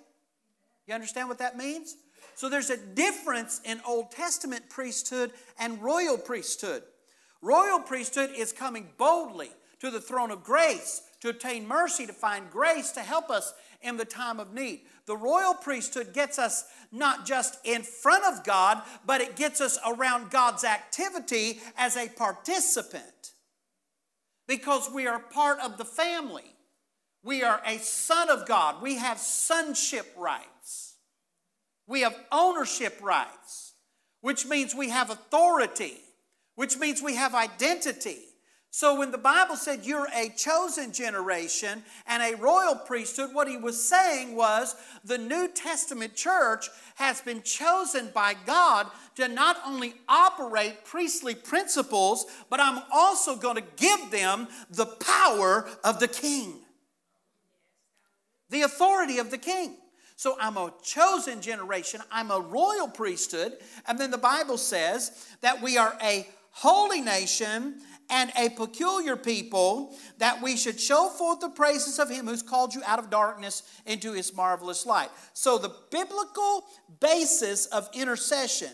You 0.87 0.95
understand 0.95 1.29
what 1.29 1.39
that 1.39 1.57
means? 1.57 1.97
So 2.35 2.49
there's 2.49 2.71
a 2.71 2.77
difference 2.77 3.61
in 3.65 3.81
Old 3.87 4.11
Testament 4.11 4.69
priesthood 4.69 5.33
and 5.59 5.83
royal 5.83 6.19
priesthood. 6.19 6.83
Royal 7.43 7.81
priesthood 7.81 8.31
is 8.37 8.53
coming 8.53 8.89
boldly 8.97 9.51
to 9.81 9.91
the 9.91 10.01
throne 10.01 10.31
of 10.31 10.45
grace 10.45 11.03
to 11.21 11.29
obtain 11.29 11.67
mercy, 11.67 12.07
to 12.07 12.13
find 12.13 12.51
grace, 12.51 12.93
to 12.93 13.01
help 13.01 13.31
us 13.31 13.53
in 13.83 13.97
the 13.97 14.05
time 14.05 14.39
of 14.39 14.55
need. 14.55 14.83
The 15.07 15.17
royal 15.17 15.55
priesthood 15.55 16.15
gets 16.15 16.39
us 16.39 16.65
not 16.93 17.27
just 17.27 17.59
in 17.65 17.83
front 17.83 18.25
of 18.25 18.45
God, 18.45 18.83
but 19.05 19.21
it 19.21 19.35
gets 19.35 19.61
us 19.61 19.77
around 19.85 20.31
God's 20.31 20.63
activity 20.63 21.61
as 21.77 21.97
a 21.97 22.09
participant 22.09 23.33
because 24.47 24.89
we 24.93 25.07
are 25.07 25.19
part 25.19 25.59
of 25.59 25.79
the 25.79 25.85
family. 25.85 26.55
We 27.25 27.43
are 27.43 27.61
a 27.67 27.79
son 27.79 28.31
of 28.31 28.47
God. 28.47 28.83
We 28.83 28.97
have 28.97 29.19
sonship 29.19 30.07
rights. 30.17 30.97
We 31.87 32.03
have 32.03 32.17
ownership 32.31 32.99
rights, 33.03 33.75
which 34.21 34.47
means 34.47 34.75
we 34.75 34.91
have 34.91 35.11
authority, 35.11 35.99
which 36.63 36.79
means 36.79 37.03
we 37.03 37.17
have 37.17 37.35
identity. 37.35 38.19
So 38.71 38.97
when 38.97 39.11
the 39.11 39.19
Bible 39.19 39.57
said 39.57 39.81
you're 39.83 40.07
a 40.15 40.29
chosen 40.29 40.93
generation 40.93 41.83
and 42.07 42.23
a 42.23 42.41
royal 42.41 42.77
priesthood, 42.77 43.35
what 43.35 43.49
he 43.49 43.57
was 43.57 43.83
saying 43.83 44.37
was 44.37 44.77
the 45.05 45.19
New 45.19 45.49
Testament 45.49 46.15
church 46.15 46.69
has 46.95 47.21
been 47.21 47.43
chosen 47.43 48.13
by 48.15 48.37
God 48.47 48.87
to 49.17 49.27
not 49.27 49.57
only 49.67 49.95
operate 50.09 50.85
priestly 50.85 51.35
principles, 51.35 52.27
but 52.49 52.61
I'm 52.61 52.85
also 52.93 53.35
going 53.35 53.57
to 53.57 53.65
give 53.75 54.13
them 54.13 54.47
the 54.71 54.87
power 54.87 55.69
of 55.83 55.99
the 55.99 56.07
king, 56.07 56.61
the 58.51 58.63
authority 58.63 59.19
of 59.19 59.33
the 59.33 59.39
king. 59.39 59.79
So 60.15 60.37
I'm 60.41 60.57
a 60.57 60.73
chosen 60.85 61.41
generation, 61.41 62.03
I'm 62.13 62.31
a 62.31 62.39
royal 62.39 62.87
priesthood. 62.87 63.55
And 63.89 63.99
then 63.99 64.13
the 64.13 64.17
Bible 64.17 64.59
says 64.59 65.27
that 65.41 65.61
we 65.61 65.77
are 65.77 65.99
a 66.01 66.29
holy 66.53 67.01
nation 67.01 67.81
and 68.11 68.31
a 68.39 68.51
peculiar 68.51 69.17
people, 69.17 69.97
that 70.19 70.43
we 70.43 70.57
should 70.57 70.79
show 70.79 71.09
forth 71.09 71.41
the 71.41 71.49
praises 71.49 71.99
of 71.99 72.11
him 72.11 72.27
who's 72.27 72.43
called 72.43 72.75
you 72.75 72.83
out 72.87 72.99
of 72.99 73.11
darkness 73.11 73.63
into 73.87 74.13
his 74.13 74.35
marvelous 74.37 74.85
light. 74.85 75.09
So 75.33 75.57
the 75.57 75.75
biblical 75.91 76.65
basis 77.01 77.67
of 77.67 77.89
intercession 77.95 78.71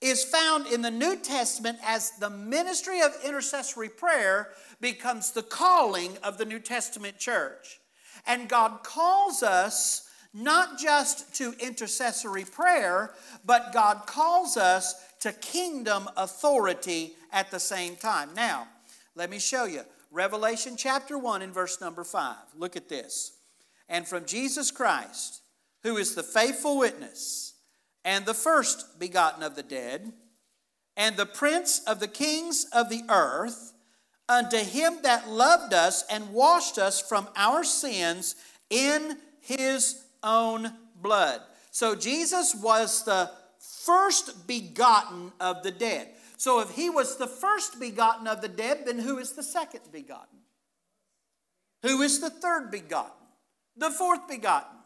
is 0.00 0.24
found 0.24 0.66
in 0.66 0.82
the 0.82 0.90
New 0.90 1.16
Testament 1.16 1.78
as 1.84 2.10
the 2.18 2.30
ministry 2.30 3.00
of 3.00 3.12
intercessory 3.24 3.88
prayer 3.88 4.50
becomes 4.80 5.30
the 5.30 5.42
calling 5.42 6.18
of 6.22 6.36
the 6.36 6.44
New 6.44 6.58
Testament 6.58 7.18
church. 7.18 7.80
And 8.26 8.48
God 8.48 8.82
calls 8.82 9.42
us 9.42 10.08
not 10.34 10.78
just 10.78 11.32
to 11.36 11.54
intercessory 11.60 12.44
prayer, 12.44 13.14
but 13.46 13.72
God 13.72 14.02
calls 14.06 14.56
us 14.56 14.94
to 15.24 15.32
kingdom 15.32 16.06
authority 16.18 17.14
at 17.32 17.50
the 17.50 17.58
same 17.58 17.96
time. 17.96 18.28
Now, 18.36 18.68
let 19.14 19.30
me 19.30 19.38
show 19.38 19.64
you. 19.64 19.80
Revelation 20.10 20.76
chapter 20.76 21.16
1 21.16 21.40
in 21.40 21.50
verse 21.50 21.80
number 21.80 22.04
5. 22.04 22.36
Look 22.58 22.76
at 22.76 22.90
this. 22.90 23.32
And 23.88 24.06
from 24.06 24.26
Jesus 24.26 24.70
Christ, 24.70 25.40
who 25.82 25.96
is 25.96 26.14
the 26.14 26.22
faithful 26.22 26.76
witness 26.76 27.54
and 28.04 28.26
the 28.26 28.34
first 28.34 29.00
begotten 29.00 29.42
of 29.42 29.56
the 29.56 29.62
dead, 29.62 30.12
and 30.94 31.16
the 31.16 31.24
prince 31.24 31.80
of 31.86 32.00
the 32.00 32.06
kings 32.06 32.66
of 32.70 32.90
the 32.90 33.04
earth, 33.08 33.72
unto 34.28 34.58
him 34.58 34.98
that 35.04 35.26
loved 35.26 35.72
us 35.72 36.04
and 36.10 36.34
washed 36.34 36.76
us 36.76 37.00
from 37.00 37.28
our 37.34 37.64
sins 37.64 38.34
in 38.68 39.16
his 39.40 40.04
own 40.22 40.70
blood. 41.00 41.40
So 41.70 41.94
Jesus 41.94 42.54
was 42.54 43.06
the 43.06 43.30
first 43.84 44.46
begotten 44.46 45.32
of 45.40 45.62
the 45.62 45.70
dead. 45.70 46.08
So 46.36 46.60
if 46.60 46.70
he 46.70 46.90
was 46.90 47.16
the 47.16 47.26
first 47.26 47.80
begotten 47.80 48.26
of 48.26 48.40
the 48.40 48.48
dead, 48.48 48.82
then 48.86 48.98
who 48.98 49.18
is 49.18 49.32
the 49.32 49.42
second 49.42 49.80
begotten? 49.92 50.38
Who 51.82 52.02
is 52.02 52.20
the 52.20 52.30
third 52.30 52.70
begotten? 52.70 53.12
The 53.76 53.90
fourth 53.90 54.28
begotten. 54.28 54.78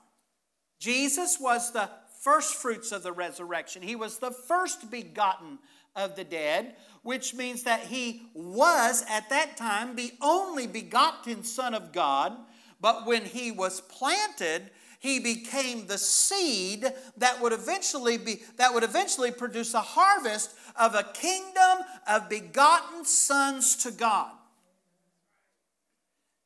Jesus 0.80 1.38
was 1.40 1.72
the 1.72 1.88
first 2.22 2.54
fruits 2.54 2.92
of 2.92 3.02
the 3.02 3.12
resurrection. 3.12 3.82
He 3.82 3.96
was 3.96 4.18
the 4.18 4.30
first 4.30 4.90
begotten 4.90 5.58
of 5.96 6.16
the 6.16 6.24
dead, 6.24 6.76
which 7.02 7.34
means 7.34 7.64
that 7.64 7.80
he 7.80 8.22
was 8.34 9.04
at 9.08 9.28
that 9.30 9.56
time 9.56 9.96
the 9.96 10.12
only 10.20 10.66
begotten 10.66 11.44
Son 11.44 11.74
of 11.74 11.92
God. 11.92 12.36
But 12.80 13.06
when 13.06 13.24
he 13.24 13.50
was 13.50 13.80
planted, 13.80 14.70
he 14.98 15.20
became 15.20 15.86
the 15.86 15.98
seed 15.98 16.84
that 17.16 17.40
would 17.40 17.52
eventually 17.52 18.18
be 18.18 18.42
that 18.56 18.74
would 18.74 18.82
eventually 18.82 19.30
produce 19.30 19.74
a 19.74 19.80
harvest 19.80 20.50
of 20.76 20.94
a 20.94 21.04
kingdom 21.14 21.78
of 22.08 22.28
begotten 22.28 23.04
sons 23.04 23.76
to 23.76 23.90
God. 23.90 24.32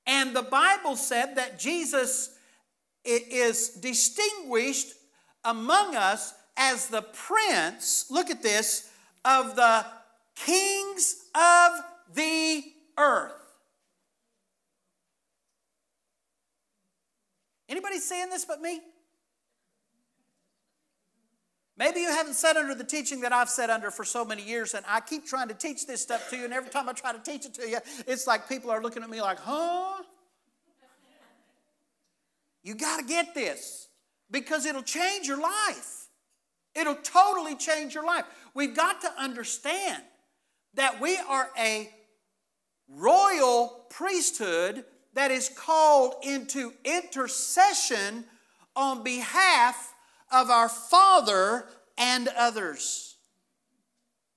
And 0.07 0.35
the 0.35 0.43
Bible 0.43 0.97
said 0.97 1.37
that 1.37 1.59
Jesus 1.59 2.37
is 3.05 3.71
distinguished 3.71 4.95
among 5.45 5.97
us 5.97 6.35
as 6.57 6.89
the 6.89 7.03
prince, 7.03 8.07
look 8.11 8.31
at 8.31 8.43
this, 8.43 8.91
of 9.25 9.57
the 9.57 9.87
kings 10.35 11.25
of 11.35 11.73
the 12.15 12.65
earth. 12.99 13.42
Anybody 17.73 18.01
seeing 18.01 18.29
this 18.29 18.45
but 18.45 18.61
me? 18.61 18.83
Maybe 21.79 22.01
you 22.01 22.11
haven't 22.11 22.35
sat 22.35 22.59
under 22.59 22.75
the 22.75 22.85
teaching 22.85 23.23
that 23.23 23.33
I've 23.33 23.49
sat 23.49 23.71
under 23.71 23.91
for 23.91 24.05
so 24.05 24.27
many 24.27 24.43
years, 24.43 24.75
and 24.75 24.85
I 24.87 25.01
keep 25.01 25.25
trying 25.25 25.49
to 25.49 25.55
teach 25.55 25.87
this 25.87 26.03
stuff 26.03 26.29
to 26.29 26.37
you, 26.37 26.45
and 26.45 26.53
every 26.53 26.69
time 26.69 26.87
I 26.87 26.93
try 26.93 27.15
to 27.15 27.19
teach 27.19 27.47
it 27.47 27.55
to 27.55 27.67
you, 27.67 27.79
it's 28.07 28.27
like 28.27 28.47
people 28.47 28.71
are 28.71 28.83
looking 28.83 29.03
at 29.03 29.09
me 29.09 29.23
like, 29.23 29.39
huh? 29.41 30.03
You 32.63 32.75
got 32.75 32.99
to 32.99 33.07
get 33.07 33.35
this 33.35 33.89
because 34.31 34.67
it'll 34.67 34.83
change 34.83 35.27
your 35.27 35.41
life. 35.41 36.09
It'll 36.75 36.97
totally 36.97 37.57
change 37.57 37.95
your 37.95 38.05
life. 38.05 38.27
We've 38.53 38.77
got 38.77 39.01
to 39.01 39.11
understand 39.19 40.03
that 40.75 41.01
we 41.01 41.17
are 41.17 41.49
a 41.59 41.89
royal 42.87 43.87
priesthood 43.89 44.85
that 45.15 45.31
is 45.31 45.49
called 45.49 46.15
into 46.23 46.73
intercession 46.85 48.25
on 48.75 49.03
behalf 49.03 49.95
of 50.31 50.51
our 50.51 50.69
Father 50.69 51.67
and 51.99 52.29
others. 52.37 53.17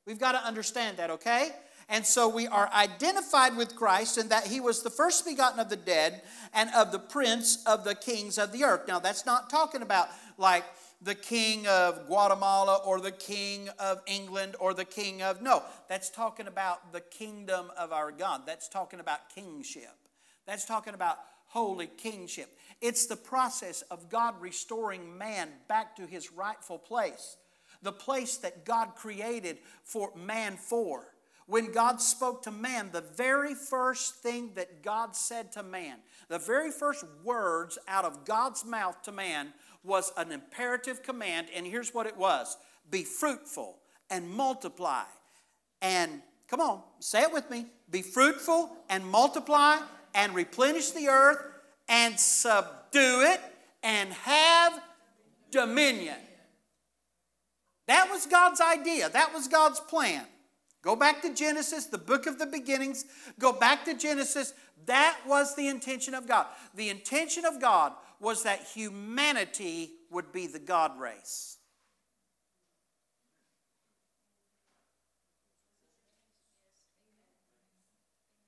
We've 0.05 0.19
got 0.19 0.33
to 0.33 0.45
understand 0.45 0.97
that, 0.97 1.09
okay? 1.09 1.49
And 1.87 2.05
so 2.05 2.27
we 2.27 2.47
are 2.47 2.69
identified 2.73 3.55
with 3.55 3.75
Christ 3.75 4.17
in 4.17 4.29
that 4.29 4.47
he 4.47 4.59
was 4.59 4.81
the 4.81 4.89
first 4.89 5.25
begotten 5.25 5.59
of 5.59 5.69
the 5.69 5.75
dead 5.75 6.23
and 6.53 6.69
of 6.75 6.91
the 6.91 6.99
prince 6.99 7.63
of 7.65 7.83
the 7.83 7.95
kings 7.95 8.37
of 8.37 8.51
the 8.51 8.63
earth. 8.63 8.87
Now, 8.87 8.99
that's 8.99 9.25
not 9.25 9.49
talking 9.49 9.81
about 9.81 10.09
like 10.37 10.63
the 11.01 11.15
king 11.15 11.67
of 11.67 12.07
Guatemala 12.07 12.81
or 12.85 12.99
the 12.99 13.11
king 13.11 13.69
of 13.79 14.01
England 14.07 14.55
or 14.59 14.73
the 14.73 14.85
king 14.85 15.21
of. 15.21 15.41
No, 15.41 15.63
that's 15.87 16.09
talking 16.09 16.47
about 16.47 16.91
the 16.91 17.01
kingdom 17.01 17.71
of 17.77 17.91
our 17.91 18.11
God. 18.11 18.41
That's 18.45 18.67
talking 18.67 18.99
about 18.99 19.29
kingship. 19.33 19.95
That's 20.45 20.65
talking 20.65 20.93
about 20.93 21.17
holy 21.47 21.87
kingship. 21.87 22.49
It's 22.81 23.05
the 23.05 23.15
process 23.15 23.81
of 23.83 24.09
God 24.09 24.35
restoring 24.39 25.17
man 25.17 25.49
back 25.67 25.95
to 25.95 26.05
his 26.05 26.31
rightful 26.31 26.77
place, 26.77 27.37
the 27.81 27.91
place 27.91 28.37
that 28.37 28.65
God 28.65 28.95
created 28.95 29.57
for 29.83 30.11
man 30.15 30.57
for. 30.57 31.07
When 31.47 31.71
God 31.71 32.01
spoke 32.01 32.41
to 32.43 32.51
man, 32.51 32.89
the 32.91 33.01
very 33.01 33.53
first 33.53 34.15
thing 34.15 34.51
that 34.55 34.81
God 34.81 35.15
said 35.15 35.51
to 35.53 35.63
man, 35.63 35.97
the 36.27 36.39
very 36.39 36.71
first 36.71 37.05
words 37.23 37.77
out 37.87 38.03
of 38.03 38.25
God's 38.25 38.65
mouth 38.65 39.01
to 39.03 39.11
man 39.11 39.53
was 39.83 40.11
an 40.17 40.31
imperative 40.31 41.03
command, 41.03 41.47
and 41.55 41.65
here's 41.65 41.93
what 41.93 42.07
it 42.07 42.17
was 42.17 42.57
Be 42.89 43.03
fruitful 43.03 43.77
and 44.09 44.27
multiply. 44.29 45.03
And 45.81 46.21
come 46.47 46.61
on, 46.61 46.81
say 46.99 47.21
it 47.21 47.31
with 47.33 47.49
me 47.49 47.67
be 47.89 48.01
fruitful 48.01 48.75
and 48.89 49.05
multiply 49.05 49.77
and 50.15 50.33
replenish 50.33 50.91
the 50.91 51.09
earth 51.09 51.37
and 51.87 52.19
subdue 52.19 53.21
it 53.21 53.41
and 53.83 54.11
have 54.13 54.81
dominion. 55.51 56.17
That 57.87 58.09
was 58.09 58.25
God's 58.25 58.61
idea, 58.61 59.09
that 59.09 59.31
was 59.33 59.47
God's 59.47 59.79
plan. 59.79 60.25
Go 60.81 60.95
back 60.95 61.21
to 61.23 61.33
Genesis, 61.33 61.85
the 61.87 61.97
book 61.97 62.27
of 62.27 62.39
the 62.39 62.45
beginnings. 62.45 63.05
Go 63.39 63.51
back 63.51 63.85
to 63.85 63.95
Genesis. 63.95 64.53
That 64.85 65.17
was 65.27 65.55
the 65.55 65.67
intention 65.67 66.13
of 66.13 66.27
God. 66.27 66.45
The 66.75 66.89
intention 66.89 67.43
of 67.43 67.59
God 67.59 67.93
was 68.19 68.43
that 68.43 68.63
humanity 68.63 69.91
would 70.11 70.31
be 70.31 70.45
the 70.45 70.59
God 70.59 70.99
race. 70.99 71.57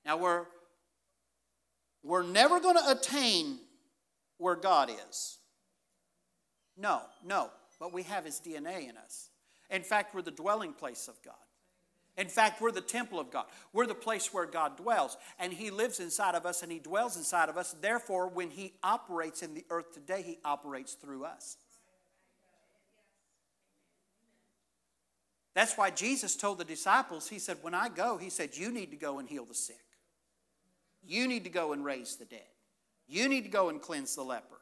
Now, 0.06 0.18
we're, 0.18 0.46
we're 2.08 2.24
never 2.24 2.60
going 2.60 2.78
to 2.78 2.90
attain 2.90 3.60
where 4.38 4.56
God 4.56 4.90
is. 5.10 5.38
No, 6.78 7.02
no, 7.26 7.50
but 7.80 7.92
we 7.92 8.04
have 8.04 8.24
His 8.24 8.40
DNA 8.40 8.90
in 8.90 8.98
us. 8.98 9.30
In 9.70 9.82
fact, 9.82 10.16
we're 10.16 10.22
the 10.22 10.32
dwelling 10.32 10.74
place 10.74 11.08
of 11.08 11.22
God. 11.24 11.36
In 12.16 12.30
fact, 12.30 12.62
we're 12.62 12.72
the 12.72 12.82
temple 12.82 13.20
of 13.20 13.30
God. 13.30 13.46
We're 13.74 13.86
the 13.86 13.94
place 13.94 14.34
where 14.34 14.46
God 14.46 14.78
dwells. 14.78 15.18
And 15.38 15.54
He 15.54 15.70
lives 15.70 16.00
inside 16.00 16.34
of 16.34 16.46
us 16.46 16.64
and 16.64 16.72
He 16.72 16.80
dwells 16.80 17.18
inside 17.18 17.50
of 17.50 17.58
us. 17.58 17.76
Therefore, 17.80 18.28
when 18.28 18.50
He 18.50 18.74
operates 18.82 19.44
in 19.44 19.54
the 19.54 19.66
earth 19.70 19.94
today, 19.94 20.24
He 20.24 20.40
operates 20.44 20.94
through 20.94 21.26
us. 21.26 21.58
That's 25.54 25.78
why 25.78 25.90
Jesus 25.90 26.36
told 26.36 26.60
the 26.60 26.66
disciples, 26.66 27.28
He 27.30 27.40
said, 27.40 27.58
When 27.62 27.74
I 27.74 27.90
go, 27.90 28.18
He 28.18 28.30
said, 28.30 28.56
You 28.56 28.72
need 28.72 28.92
to 28.92 28.98
go 28.98 29.20
and 29.20 29.28
heal 29.28 29.46
the 29.46 29.54
sick. 29.54 29.78
You 31.08 31.28
need 31.28 31.46
to 31.46 31.50
go 31.50 31.72
and 31.72 31.84
raise 31.86 32.18
the 32.18 32.26
dead. 32.26 32.42
You 33.08 33.30
need 33.30 33.46
to 33.46 33.50
go 33.50 33.70
and 33.70 33.82
cleanse 33.82 34.16
the 34.16 34.24
leper. 34.24 34.60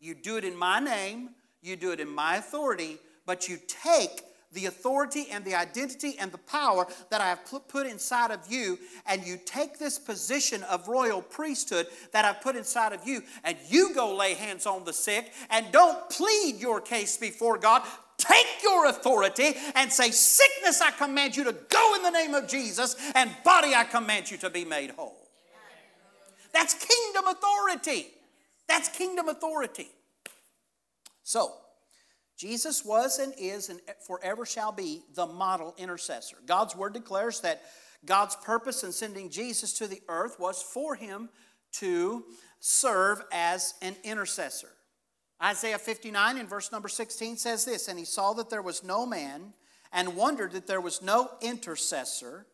You 0.00 0.14
do 0.14 0.36
it 0.36 0.44
in 0.44 0.56
my 0.56 0.78
name, 0.78 1.30
you 1.60 1.74
do 1.74 1.90
it 1.90 1.98
in 1.98 2.08
my 2.08 2.36
authority, 2.36 2.98
but 3.26 3.48
you 3.48 3.58
take 3.66 4.22
the 4.52 4.66
authority 4.66 5.26
and 5.30 5.44
the 5.44 5.54
identity 5.54 6.16
and 6.18 6.32
the 6.32 6.38
power 6.38 6.86
that 7.10 7.20
I 7.20 7.26
have 7.26 7.40
put 7.68 7.86
inside 7.86 8.30
of 8.30 8.40
you, 8.48 8.78
and 9.06 9.26
you 9.26 9.38
take 9.44 9.78
this 9.78 9.98
position 9.98 10.62
of 10.64 10.88
royal 10.88 11.20
priesthood 11.20 11.88
that 12.12 12.24
I've 12.24 12.40
put 12.40 12.56
inside 12.56 12.92
of 12.92 13.06
you, 13.06 13.22
and 13.44 13.58
you 13.68 13.92
go 13.92 14.14
lay 14.14 14.34
hands 14.34 14.66
on 14.66 14.84
the 14.84 14.92
sick 14.92 15.32
and 15.50 15.66
don't 15.72 16.08
plead 16.10 16.56
your 16.60 16.80
case 16.80 17.16
before 17.16 17.58
God. 17.58 17.82
Take 18.16 18.62
your 18.62 18.86
authority 18.86 19.54
and 19.74 19.92
say, 19.92 20.10
Sickness, 20.10 20.80
I 20.80 20.92
command 20.92 21.36
you 21.36 21.44
to 21.44 21.54
go 21.68 21.94
in 21.96 22.02
the 22.02 22.10
name 22.10 22.34
of 22.34 22.48
Jesus, 22.48 22.96
and 23.14 23.30
body, 23.44 23.74
I 23.74 23.84
command 23.84 24.30
you 24.30 24.38
to 24.38 24.50
be 24.50 24.64
made 24.64 24.92
whole. 24.92 25.27
That's 26.52 26.74
kingdom 26.74 27.26
authority. 27.26 28.08
That's 28.68 28.88
kingdom 28.88 29.28
authority. 29.28 29.88
So, 31.22 31.52
Jesus 32.36 32.84
was 32.84 33.18
and 33.18 33.34
is 33.36 33.68
and 33.68 33.80
forever 34.06 34.46
shall 34.46 34.70
be 34.70 35.02
the 35.14 35.26
model 35.26 35.74
intercessor. 35.76 36.36
God's 36.46 36.76
word 36.76 36.92
declares 36.92 37.40
that 37.40 37.62
God's 38.06 38.36
purpose 38.36 38.84
in 38.84 38.92
sending 38.92 39.28
Jesus 39.28 39.72
to 39.74 39.88
the 39.88 40.00
earth 40.08 40.38
was 40.38 40.62
for 40.62 40.94
him 40.94 41.28
to 41.72 42.24
serve 42.60 43.22
as 43.32 43.74
an 43.82 43.96
intercessor. 44.04 44.68
Isaiah 45.42 45.78
59 45.78 46.38
in 46.38 46.46
verse 46.46 46.72
number 46.72 46.88
16 46.88 47.36
says 47.36 47.64
this 47.64 47.88
And 47.88 47.98
he 47.98 48.04
saw 48.04 48.32
that 48.34 48.50
there 48.50 48.62
was 48.62 48.84
no 48.84 49.04
man 49.04 49.52
and 49.92 50.16
wondered 50.16 50.52
that 50.52 50.66
there 50.66 50.80
was 50.80 51.02
no 51.02 51.30
intercessor. 51.40 52.46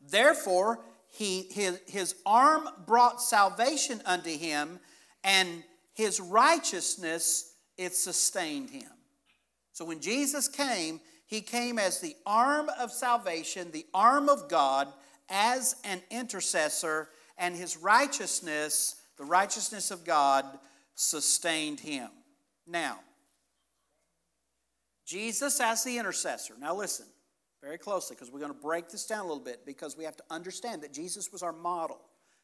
Therefore, 0.00 0.80
he, 1.10 1.42
his, 1.50 1.80
his 1.86 2.14
arm 2.24 2.68
brought 2.86 3.20
salvation 3.20 4.00
unto 4.06 4.30
him, 4.30 4.78
and 5.24 5.62
his 5.92 6.20
righteousness 6.20 7.54
it 7.76 7.94
sustained 7.94 8.70
him. 8.70 8.90
So 9.72 9.84
when 9.84 10.00
Jesus 10.00 10.48
came, 10.48 11.00
he 11.26 11.40
came 11.40 11.78
as 11.78 12.00
the 12.00 12.16
arm 12.26 12.70
of 12.78 12.92
salvation, 12.92 13.70
the 13.70 13.86
arm 13.92 14.28
of 14.28 14.48
God, 14.48 14.88
as 15.28 15.76
an 15.84 16.00
intercessor, 16.10 17.08
and 17.38 17.54
his 17.54 17.76
righteousness, 17.76 18.96
the 19.16 19.24
righteousness 19.24 19.90
of 19.90 20.04
God, 20.04 20.44
sustained 20.94 21.80
him. 21.80 22.08
Now, 22.66 23.00
Jesus 25.06 25.60
as 25.60 25.82
the 25.82 25.98
intercessor. 25.98 26.54
Now 26.60 26.74
listen 26.74 27.06
very 27.62 27.78
closely 27.78 28.16
because 28.16 28.32
we're 28.32 28.40
going 28.40 28.52
to 28.52 28.58
break 28.58 28.88
this 28.88 29.06
down 29.06 29.20
a 29.20 29.28
little 29.28 29.42
bit 29.42 29.66
because 29.66 29.96
we 29.96 30.04
have 30.04 30.16
to 30.16 30.24
understand 30.30 30.82
that 30.82 30.92
Jesus 30.92 31.30
was 31.32 31.42
our 31.42 31.52
model. 31.52 32.00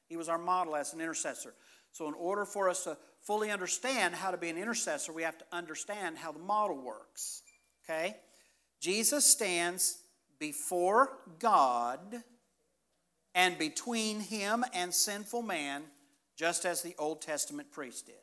He 0.09 0.16
was 0.16 0.29
our 0.29 0.38
model 0.38 0.76
as 0.76 0.92
an 0.92 1.00
intercessor. 1.00 1.55
So, 1.92 2.09
in 2.09 2.14
order 2.14 2.44
for 2.44 2.68
us 2.68 2.85
to 2.85 2.96
fully 3.22 3.50
understand 3.50 4.14
how 4.14 4.31
to 4.31 4.37
be 4.37 4.50
an 4.50 4.59
intercessor, 4.59 5.12
we 5.12 5.22
have 5.22 5.38
to 5.38 5.44
understand 5.50 6.18
how 6.18 6.33
the 6.33 6.38
model 6.38 6.76
works. 6.76 7.42
Okay? 7.85 8.16
Jesus 8.81 9.24
stands 9.24 9.98
before 10.38 11.18
God 11.38 12.22
and 13.35 13.59
between 13.59 14.20
him 14.20 14.64
and 14.74 14.92
sinful 14.92 15.42
man, 15.42 15.85
just 16.37 16.64
as 16.64 16.83
the 16.83 16.94
Old 16.98 17.22
Testament 17.22 17.72
priest 17.72 18.07
did. 18.07 18.14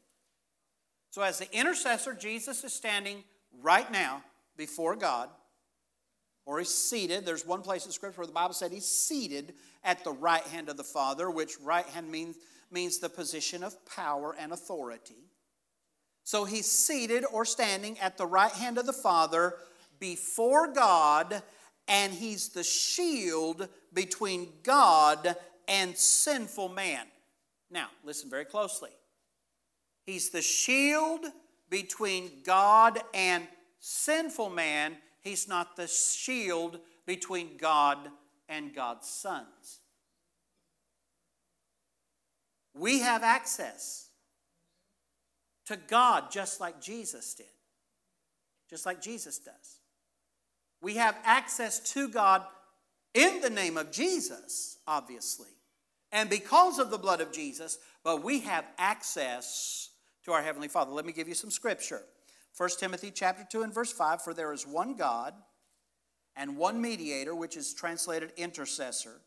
So, 1.10 1.22
as 1.22 1.40
the 1.40 1.52
intercessor, 1.58 2.14
Jesus 2.14 2.64
is 2.64 2.74
standing 2.74 3.24
right 3.62 3.92
now 3.92 4.24
before 4.58 4.96
God, 4.96 5.30
or 6.46 6.60
he's 6.60 6.74
seated. 6.74 7.26
There's 7.26 7.46
one 7.46 7.62
place 7.62 7.86
in 7.86 7.92
Scripture 7.92 8.22
where 8.22 8.28
the 8.28 8.34
Bible 8.34 8.54
said 8.54 8.72
he's 8.72 8.86
seated 8.86 9.54
at 9.84 10.04
the 10.04 10.12
right 10.12 10.44
hand 10.44 10.70
of 10.70 10.78
the 10.78 10.84
Father, 10.84 11.30
which 11.32 11.60
right 11.62 11.86
hand 11.86 12.12
means 12.12 12.36
means 12.74 12.98
the 12.98 13.10
position 13.10 13.64
of 13.64 13.86
power 13.86 14.36
and 14.38 14.52
authority. 14.52 15.30
So 16.24 16.46
he's 16.46 16.70
seated 16.70 17.24
or 17.32 17.46
standing 17.46 18.00
at 18.00 18.18
the 18.18 18.26
right 18.26 18.52
hand 18.52 18.78
of 18.78 18.86
the 18.86 18.94
Father 18.94 19.56
before 20.00 20.74
God, 20.74 21.42
and 21.88 22.14
he's 22.14 22.50
the 22.50 22.64
shield 22.64 23.68
between 23.94 24.48
God 24.64 25.36
and 25.68 25.96
sinful 25.96 26.70
man. 26.70 27.06
Now, 27.70 27.88
listen 28.04 28.30
very 28.30 28.46
closely. 28.46 28.92
He's 30.06 30.30
the 30.30 30.42
shield 30.42 31.26
between 31.70 32.30
God 32.44 33.00
and 33.14 33.48
sinful 33.80 34.50
man. 34.50 34.98
He's 35.24 35.48
not 35.48 35.76
the 35.76 35.88
shield 35.88 36.80
between 37.06 37.58
God 37.58 37.98
and 38.50 38.76
God's 38.76 39.08
sons. 39.08 39.80
We 42.76 43.00
have 43.00 43.24
access 43.24 44.10
to 45.68 45.78
God 45.78 46.32
just 46.32 46.60
like 46.60 46.82
Jesus 46.82 47.34
did, 47.36 47.46
just 48.70 48.86
like 48.86 49.02
Jesus 49.02 49.38
does. 49.38 49.80
We 50.82 50.96
have 50.96 51.16
access 51.24 51.80
to 51.94 52.10
God 52.10 52.44
in 53.14 53.40
the 53.42 53.50
name 53.50 53.78
of 53.78 53.92
Jesus, 53.92 54.80
obviously, 54.88 55.50
and 56.12 56.30
because 56.30 56.80
of 56.80 56.92
the 56.92 56.98
blood 56.98 57.22
of 57.22 57.32
Jesus, 57.32 57.78
but 58.04 58.24
we 58.24 58.42
have 58.42 58.66
access 58.78 59.92
to 60.26 60.32
our 60.32 60.42
Heavenly 60.42 60.68
Father. 60.68 60.92
Let 60.92 61.06
me 61.06 61.14
give 61.14 61.28
you 61.28 61.36
some 61.36 61.52
scripture. 61.52 62.02
1 62.58 62.70
Timothy 62.80 63.12
chapter 63.12 63.46
2 63.50 63.64
and 63.64 63.74
verse 63.74 63.92
5 63.92 64.22
For 64.22 64.34
there 64.34 64.54
is 64.54 64.68
one 64.68 64.96
God 64.96 65.34
and 66.36 66.58
one 66.58 66.82
mediator, 66.82 67.36
which 67.36 67.58
is 67.58 67.74
translated 67.74 68.32
intercessor, 68.38 69.22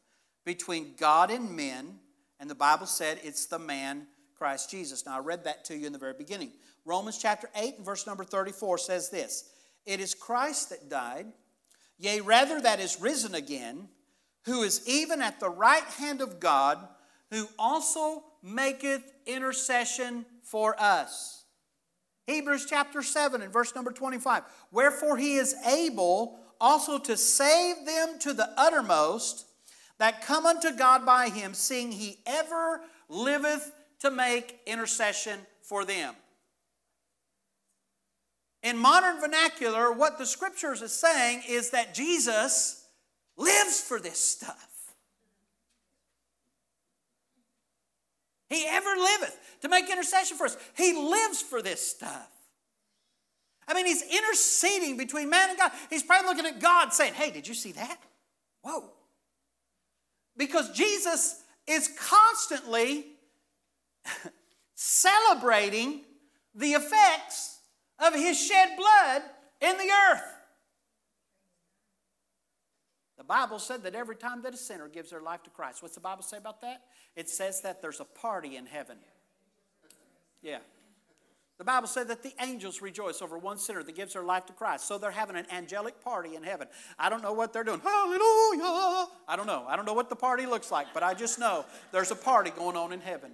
between 0.45 0.95
God 0.97 1.31
and 1.31 1.57
men 1.57 1.99
and 2.39 2.51
the 2.51 2.55
Bible 2.55 2.87
said 2.87 3.19
it's 3.23 3.47
the 3.47 3.59
man 3.59 4.07
Christ 4.37 4.71
Jesus. 4.71 5.07
Now, 5.07 5.17
I 5.17 5.21
read 5.21 5.45
that 5.45 5.65
to 5.67 5.77
you 5.77 5.87
in 5.87 5.93
the 5.93 5.99
very 5.99 6.13
beginning. 6.13 6.53
Romans 6.85 7.19
chapter 7.19 7.49
8 7.57 7.77
and 7.79 7.85
verse 7.85 8.07
number 8.07 8.25
34 8.25 8.79
says 8.79 9.11
this 9.11 9.51
It 9.87 10.01
is 10.01 10.15
Christ 10.15 10.71
that 10.71 10.89
died, 10.89 11.27
yea, 11.99 12.21
rather 12.21 12.61
that 12.61 12.81
is 12.81 13.01
risen 13.01 13.35
again, 13.35 13.89
who 14.45 14.63
is 14.63 14.87
even 14.87 15.23
at 15.23 15.41
the 15.41 15.51
right 15.51 15.85
hand 15.85 16.21
of 16.21 16.39
God, 16.39 16.79
who 17.31 17.49
also 17.59 18.23
maketh 18.43 19.03
intercession 19.27 20.25
for 20.43 20.81
us. 20.81 21.36
Hebrews 22.27 22.67
chapter 22.69 23.03
7 23.03 23.41
and 23.41 23.53
verse 23.53 23.75
number 23.75 23.93
25. 23.93 24.43
Wherefore 24.73 25.17
he 25.17 25.37
is 25.37 25.55
able 25.67 26.39
also 26.61 26.99
to 26.99 27.17
save 27.17 27.87
them 27.87 28.19
to 28.21 28.33
the 28.33 28.51
uttermost 28.57 29.47
that 29.99 30.23
come 30.23 30.45
unto 30.45 30.77
God 30.77 31.07
by 31.07 31.29
him, 31.29 31.55
seeing 31.55 31.93
he 31.93 32.19
ever 32.27 32.81
liveth 33.09 33.73
to 34.01 34.11
make 34.11 34.59
intercession 34.67 35.39
for 35.63 35.85
them. 35.85 36.15
In 38.63 38.77
modern 38.77 39.21
vernacular, 39.21 39.93
what 39.93 40.19
the 40.19 40.27
scriptures 40.27 40.83
is 40.83 40.93
saying 40.93 41.43
is 41.49 41.71
that 41.71 41.95
Jesus 41.95 42.85
lives 43.37 43.81
for 43.81 44.01
this 44.01 44.19
stuff. 44.19 44.76
He 48.49 48.67
ever 48.69 48.91
liveth 48.97 49.39
to 49.63 49.69
make 49.69 49.91
intercession 49.91 50.37
for 50.37 50.47
us. 50.47 50.57
He 50.77 50.93
lives 50.93 51.43
for 51.43 51.63
this 51.63 51.87
stuff. 51.87 52.31
I 53.69 53.75
mean, 53.75 53.87
he's 53.87 54.03
interceding 54.03 54.97
between 54.97 55.29
man 55.29 55.51
and 55.51 55.59
God. 55.59 55.73
He's 55.91 56.05
probably 56.05 56.29
looking 56.29 56.47
at 56.47 56.61
God 56.61 56.93
saying, 56.93 57.15
Hey, 57.15 57.31
did 57.31 57.49
you 57.49 57.55
see 57.55 57.73
that? 57.73 57.99
Whoa. 58.63 58.91
Because 60.37 60.71
Jesus 60.71 61.43
is 61.67 61.91
constantly 61.99 63.07
celebrating 64.75 66.03
the 66.55 66.73
effects 66.73 67.59
of 67.99 68.15
his 68.15 68.41
shed 68.41 68.71
blood 68.77 69.23
in 69.61 69.77
the 69.79 69.91
earth. 70.11 70.36
Bible 73.27 73.59
said 73.59 73.83
that 73.85 73.95
every 73.95 74.17
time 74.17 74.43
that 74.43 74.55
a 74.55 74.57
sinner 74.57 74.89
gives 74.89 75.11
their 75.11 75.21
life 75.21 75.43
to 75.45 75.51
Christ, 75.51 75.83
what's 75.83 75.95
the 75.95 76.01
Bible 76.01 76.23
say 76.23 76.37
about 76.37 76.61
that? 76.63 76.83
It 77.15 77.29
says 77.29 77.63
that 77.63 77.83
there's 77.83 78.01
a 78.01 78.05
party 78.05 78.57
in 78.57 78.67
heaven. 78.67 78.99
Yeah. 80.43 80.59
The 81.59 81.65
Bible 81.65 81.89
said 81.89 82.09
that 82.09 82.23
the 82.23 82.35
angels 82.41 82.83
rejoice 82.83 83.23
over 83.23 83.39
one 83.39 83.57
sinner 83.57 83.83
that 83.83 83.95
gives 83.97 84.13
their 84.13 84.23
life 84.23 84.45
to 84.47 84.53
Christ. 84.53 84.87
So 84.87 84.99
they're 84.99 85.11
having 85.11 85.37
an 85.37 85.47
angelic 85.51 86.03
party 86.05 86.37
in 86.37 86.43
heaven. 86.43 86.69
I 86.99 87.09
don't 87.09 87.23
know 87.23 87.33
what 87.33 87.53
they're 87.53 87.65
doing. 87.65 87.81
Hallelujah. 87.81 89.09
I 89.27 89.35
don't 89.37 89.47
know. 89.47 89.65
I 89.67 89.75
don't 89.77 89.87
know 89.87 89.95
what 89.95 90.11
the 90.11 90.17
party 90.17 90.45
looks 90.45 90.71
like, 90.71 90.89
but 90.93 91.03
I 91.03 91.15
just 91.15 91.39
know 91.39 91.65
there's 91.93 92.11
a 92.11 92.17
party 92.17 92.51
going 92.51 92.77
on 92.77 92.93
in 92.93 93.01
heaven. 93.01 93.33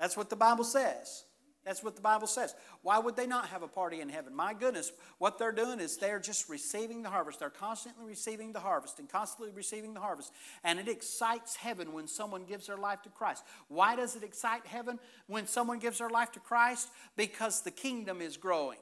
That's 0.00 0.16
what 0.16 0.28
the 0.28 0.36
Bible 0.36 0.64
says. 0.64 1.25
That's 1.66 1.82
what 1.82 1.96
the 1.96 2.00
Bible 2.00 2.28
says. 2.28 2.54
Why 2.82 3.00
would 3.00 3.16
they 3.16 3.26
not 3.26 3.48
have 3.48 3.64
a 3.64 3.68
party 3.68 4.00
in 4.00 4.08
heaven? 4.08 4.32
My 4.36 4.54
goodness, 4.54 4.92
what 5.18 5.36
they're 5.36 5.50
doing 5.50 5.80
is 5.80 5.96
they're 5.96 6.20
just 6.20 6.48
receiving 6.48 7.02
the 7.02 7.10
harvest. 7.10 7.40
They're 7.40 7.50
constantly 7.50 8.04
receiving 8.06 8.52
the 8.52 8.60
harvest 8.60 9.00
and 9.00 9.08
constantly 9.08 9.52
receiving 9.52 9.92
the 9.92 9.98
harvest. 9.98 10.32
And 10.62 10.78
it 10.78 10.86
excites 10.86 11.56
heaven 11.56 11.92
when 11.92 12.06
someone 12.06 12.44
gives 12.44 12.68
their 12.68 12.76
life 12.76 13.02
to 13.02 13.08
Christ. 13.08 13.42
Why 13.66 13.96
does 13.96 14.14
it 14.14 14.22
excite 14.22 14.64
heaven 14.64 15.00
when 15.26 15.48
someone 15.48 15.80
gives 15.80 15.98
their 15.98 16.08
life 16.08 16.30
to 16.32 16.40
Christ? 16.40 16.88
Because 17.16 17.62
the 17.62 17.72
kingdom 17.72 18.20
is 18.20 18.36
growing 18.36 18.78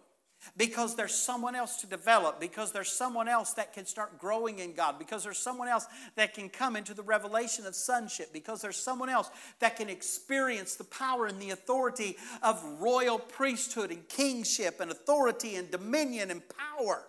because 0.57 0.97
there's 0.97 1.15
someone 1.15 1.55
else 1.55 1.77
to 1.77 1.87
develop, 1.87 2.41
because 2.41 2.73
there's 2.73 2.91
someone 2.93 3.29
else 3.29 3.53
that 3.55 3.73
can 3.73 3.87
start 3.87 4.19
growing 4.19 4.59
in 4.59 4.75
God, 4.75 4.99
because 4.99 5.25
there's 5.25 5.39
someone 5.39 5.69
else 5.69 5.87
that 6.17 6.35
can 6.35 6.49
come 6.49 6.77
into 6.77 6.95
the 6.95 7.03
revelation 7.03 7.67
of 7.67 7.75
sonship, 7.75 8.33
because 8.33 8.61
there's 8.63 8.77
someone 8.77 9.09
else 9.09 9.31
that 9.61 9.77
can 9.77 9.89
experience 9.89 10.75
the 10.75 10.85
power 10.85 11.27
and 11.27 11.41
the 11.41 11.51
authority 11.51 12.17
of 12.43 12.63
royal 12.81 13.19
priesthood 13.19 13.91
and 13.91 14.09
kingship 14.09 14.81
and 14.81 14.91
authority 14.91 15.57
and 15.57 15.71
dominion 15.71 16.31
and 16.31 16.43
power. 16.49 17.05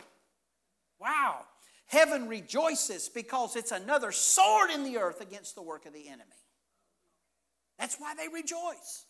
Wow. 1.00 1.42
Heaven 1.88 2.28
rejoices 2.28 3.10
because 3.10 3.56
it's 3.56 3.72
another 3.72 4.12
sword 4.12 4.72
in 4.72 4.84
the 4.84 4.98
earth 4.98 5.22
against 5.22 5.56
the 5.56 5.62
work 5.62 5.86
of 5.86 5.94
the 5.94 6.08
enemy. 6.08 6.24
That's 7.78 7.98
why 7.98 8.16
they 8.16 8.28
rejoice. 8.28 9.06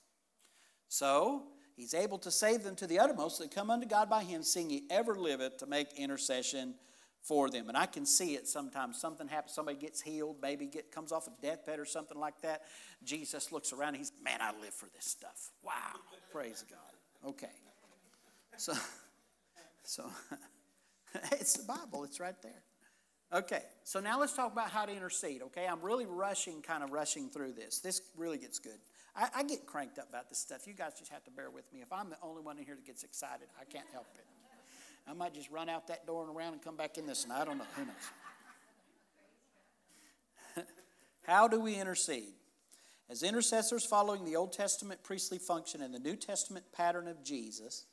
So, 0.88 1.44
He's 1.76 1.94
able 1.94 2.18
to 2.20 2.32
save 2.32 2.64
them 2.64 2.76
to 2.78 2.88
the 2.88 3.00
uttermost 3.00 3.40
that 3.40 3.54
come 3.54 3.70
unto 3.70 3.86
God 3.86 4.10
by 4.10 4.24
him, 4.24 4.44
seeing 4.44 4.70
he 4.70 4.84
ever 4.90 5.16
liveth 5.16 5.58
to 5.58 5.66
make 5.66 5.88
intercession 5.98 6.76
for 7.22 7.50
them. 7.50 7.68
And 7.68 7.78
I 7.78 7.86
can 7.86 8.06
see 8.06 8.36
it 8.36 8.48
sometimes. 8.48 9.00
Something 9.00 9.28
happens, 9.28 9.54
somebody 9.54 9.78
gets 9.78 10.02
healed, 10.02 10.38
maybe 10.42 10.68
get 10.68 10.92
comes 10.92 11.12
off 11.12 11.28
a 11.28 11.32
deathbed 11.42 11.80
or 11.80 11.86
something 11.86 12.20
like 12.20 12.40
that. 12.42 12.62
Jesus 13.04 13.52
looks 13.52 13.74
around, 13.74 13.90
and 13.90 13.98
he's, 13.98 14.14
man, 14.24 14.40
I 14.42 14.52
live 14.62 14.74
for 14.74 14.88
this 14.96 15.06
stuff. 15.06 15.52
Wow. 15.64 15.74
Praise 16.32 16.64
God. 16.70 17.30
Okay. 17.30 17.52
So, 18.58 18.74
so 19.84 20.10
it's 21.34 21.54
the 21.54 21.64
Bible, 21.64 22.04
it's 22.04 22.20
right 22.20 22.42
there. 22.42 22.64
Okay, 23.34 23.64
so 23.84 24.00
now 24.00 24.20
let's 24.20 24.34
talk 24.34 24.54
about 24.54 24.70
how 24.70 24.86
to 24.86 24.96
intercede. 24.96 25.42
Okay, 25.42 25.66
I'm 25.66 25.82
really 25.82 26.06
rushing, 26.06 26.62
kind 26.62 26.84
of 26.84 26.92
rushing 26.92 27.30
through 27.30 27.54
this. 27.54 27.80
This 27.80 28.02
really 28.16 28.38
gets 28.38 28.60
good. 28.60 28.78
I, 29.16 29.30
I, 29.38 29.44
get 29.44 29.66
cranked 29.66 29.98
up 29.98 30.10
about 30.10 30.30
this 30.30 30.40
stuff. 30.40 30.68
You 30.68 30.74
guys 30.74 30.94
just 31.00 31.12
have 31.12 31.24
to 31.24 31.32
bear 31.32 31.50
with 31.50 31.72
me. 31.74 31.82
If 31.82 31.94
I'm 31.94 32.10
the 32.10 32.18
only 32.22 32.42
one 32.42 32.58
in 32.58 32.66
here 32.66 32.76
that 32.76 32.86
gets 32.86 33.04
excited, 33.04 33.48
I 33.60 33.64
can't 33.64 33.88
help 33.94 34.08
it. 34.16 34.26
I 35.08 35.14
might 35.14 35.34
just 35.34 35.50
run 35.52 35.70
out 35.70 35.88
that 35.88 36.06
door 36.06 36.28
and 36.28 36.36
around 36.36 36.54
and 36.54 36.62
come 36.62 36.76
back 36.76 36.98
in 36.98 37.06
this, 37.06 37.24
and 37.24 37.32
I 37.32 37.46
don't 37.46 37.60
know. 37.60 37.66
Who 37.76 37.86
knows? 37.86 37.96
How 41.28 41.48
do 41.48 41.60
we 41.60 41.76
intercede? 41.76 42.34
As 43.10 43.22
intercessors 43.22 43.86
following 43.86 44.26
the 44.26 44.36
Old 44.36 44.52
Testament 44.52 45.04
priestly 45.04 45.38
function 45.38 45.82
and 45.82 45.94
the 45.94 46.00
New 46.00 46.16
Testament 46.16 46.66
pattern 46.74 47.08
of 47.08 47.24
Jesus, 47.24 47.86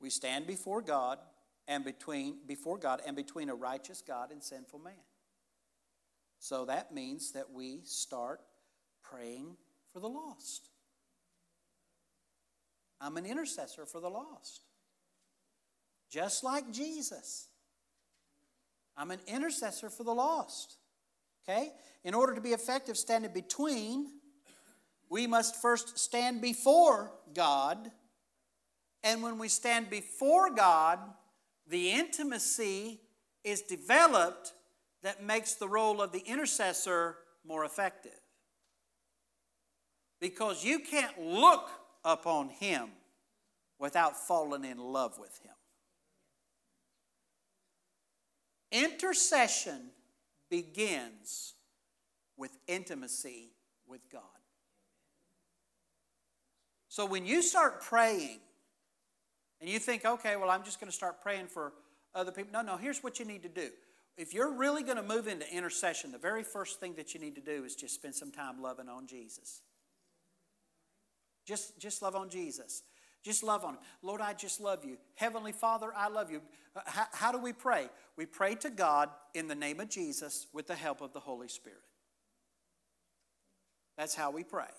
we 0.00 0.08
stand 0.08 0.46
before 0.46 0.80
God 0.80 1.18
and 1.68 1.84
between 1.84 2.38
before 2.46 2.78
God 2.78 3.02
and 3.06 3.14
between 3.14 3.50
a 3.50 3.54
righteous 3.54 4.02
God 4.06 4.32
and 4.32 4.42
sinful 4.42 4.78
man. 4.78 4.94
So 6.38 6.64
that 6.64 6.92
means 6.92 7.32
that 7.32 7.52
we 7.52 7.80
start 7.84 8.40
praying 9.12 9.56
for 9.92 10.00
the 10.00 10.08
lost. 10.08 10.68
I'm 13.00 13.16
an 13.16 13.26
intercessor 13.26 13.84
for 13.84 14.00
the 14.00 14.08
lost. 14.08 14.62
Just 16.10 16.44
like 16.44 16.72
Jesus. 16.72 17.48
I'm 18.96 19.10
an 19.10 19.20
intercessor 19.26 19.90
for 19.90 20.04
the 20.04 20.14
lost. 20.14 20.76
Okay? 21.42 21.72
In 22.04 22.14
order 22.14 22.34
to 22.34 22.40
be 22.40 22.50
effective 22.50 22.96
standing 22.96 23.32
between, 23.32 24.06
we 25.08 25.26
must 25.26 25.60
first 25.60 25.98
stand 25.98 26.40
before 26.40 27.12
God. 27.34 27.90
And 29.02 29.22
when 29.22 29.38
we 29.38 29.48
stand 29.48 29.90
before 29.90 30.54
God, 30.54 31.00
the 31.66 31.90
intimacy 31.90 33.00
is 33.42 33.62
developed 33.62 34.52
that 35.02 35.24
makes 35.24 35.54
the 35.54 35.68
role 35.68 36.00
of 36.00 36.12
the 36.12 36.20
intercessor 36.20 37.16
more 37.44 37.64
effective 37.64 38.21
because 40.22 40.64
you 40.64 40.78
can't 40.78 41.20
look 41.20 41.68
upon 42.04 42.48
him 42.48 42.90
without 43.80 44.16
falling 44.16 44.64
in 44.64 44.78
love 44.78 45.18
with 45.18 45.36
him. 45.42 45.52
Intercession 48.70 49.90
begins 50.48 51.54
with 52.36 52.56
intimacy 52.68 53.50
with 53.88 54.08
God. 54.12 54.22
So 56.88 57.04
when 57.04 57.26
you 57.26 57.42
start 57.42 57.82
praying 57.82 58.38
and 59.60 59.68
you 59.68 59.80
think, 59.80 60.04
okay, 60.04 60.36
well, 60.36 60.50
I'm 60.50 60.62
just 60.62 60.78
going 60.78 60.90
to 60.90 60.96
start 60.96 61.20
praying 61.20 61.48
for 61.48 61.72
other 62.14 62.30
people. 62.30 62.52
No, 62.52 62.62
no, 62.62 62.76
here's 62.76 63.02
what 63.02 63.18
you 63.18 63.24
need 63.24 63.42
to 63.42 63.48
do. 63.48 63.70
If 64.16 64.32
you're 64.32 64.52
really 64.52 64.84
going 64.84 64.98
to 64.98 65.02
move 65.02 65.26
into 65.26 65.52
intercession, 65.52 66.12
the 66.12 66.18
very 66.18 66.44
first 66.44 66.78
thing 66.78 66.94
that 66.94 67.12
you 67.12 67.18
need 67.18 67.34
to 67.34 67.40
do 67.40 67.64
is 67.64 67.74
just 67.74 67.96
spend 67.96 68.14
some 68.14 68.30
time 68.30 68.62
loving 68.62 68.88
on 68.88 69.08
Jesus. 69.08 69.62
Just, 71.44 71.78
just 71.78 72.02
love 72.02 72.14
on 72.14 72.28
Jesus. 72.28 72.82
Just 73.22 73.42
love 73.42 73.64
on 73.64 73.74
him. 73.74 73.80
Lord, 74.02 74.20
I 74.20 74.32
just 74.32 74.60
love 74.60 74.84
you. 74.84 74.98
Heavenly 75.14 75.52
Father, 75.52 75.92
I 75.96 76.08
love 76.08 76.30
you. 76.30 76.42
Uh, 76.74 76.80
how, 76.86 77.06
how 77.12 77.32
do 77.32 77.38
we 77.38 77.52
pray? 77.52 77.88
We 78.16 78.26
pray 78.26 78.56
to 78.56 78.70
God 78.70 79.10
in 79.34 79.46
the 79.46 79.54
name 79.54 79.80
of 79.80 79.88
Jesus 79.88 80.48
with 80.52 80.66
the 80.66 80.74
help 80.74 81.00
of 81.00 81.12
the 81.12 81.20
Holy 81.20 81.48
Spirit. 81.48 81.78
That's 83.96 84.14
how 84.14 84.30
we 84.30 84.42
pray. 84.42 84.70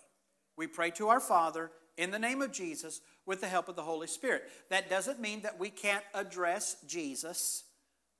We 0.58 0.68
pray 0.68 0.92
to 0.92 1.08
our 1.08 1.20
Father 1.20 1.72
in 1.98 2.12
the 2.12 2.20
name 2.20 2.42
of 2.42 2.52
Jesus 2.52 3.02
with 3.26 3.40
the 3.40 3.48
help 3.48 3.70
of 3.70 3.76
the 3.76 3.82
Holy 3.82 4.08
Spirit. 4.08 4.44
That 4.70 4.90
doesn't 4.90 5.22
mean 5.22 5.42
that 5.42 5.60
we 5.60 5.70
can't 5.70 6.04
address 6.14 6.76
Jesus, 6.86 7.64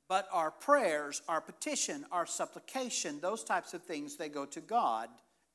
but 0.08 0.28
our 0.32 0.52
prayers, 0.52 1.22
our 1.28 1.42
petition, 1.42 2.06
our 2.12 2.26
supplication, 2.26 3.20
those 3.20 3.44
types 3.44 3.74
of 3.74 3.84
things, 3.84 4.16
they 4.16 4.30
go 4.30 4.46
to 4.46 4.62
God 4.62 5.10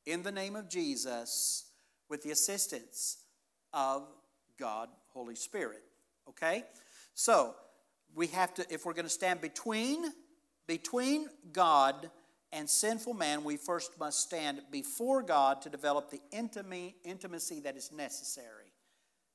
in 0.05 0.23
the 0.23 0.33
name 0.33 0.57
of 0.57 0.69
Jesus 0.69 1.68
with 2.09 2.23
the 2.23 2.31
assistance 2.31 3.19
of 3.73 4.07
God, 4.59 4.89
Holy 5.13 5.35
Spirit. 5.35 5.83
Okay? 6.29 6.65
So, 7.15 7.55
we 8.15 8.29
have 8.29 8.55
to, 8.55 8.67
if 8.73 8.87
we're 8.87 8.95
going 8.95 9.05
to 9.05 9.11
stand 9.11 9.41
between, 9.41 10.05
between 10.67 11.29
God 11.53 12.11
and 12.53 12.69
sinful 12.69 13.15
man, 13.15 13.45
we 13.45 13.57
first 13.57 13.99
must 13.99 14.21
stand 14.21 14.63
before 14.71 15.23
God 15.23 15.63
to 15.63 15.71
develop 15.71 16.11
the 16.11 16.21
intimacy 16.33 16.95
intimacy 17.05 17.61
that 17.61 17.77
is 17.77 17.93
necessary 17.93 18.73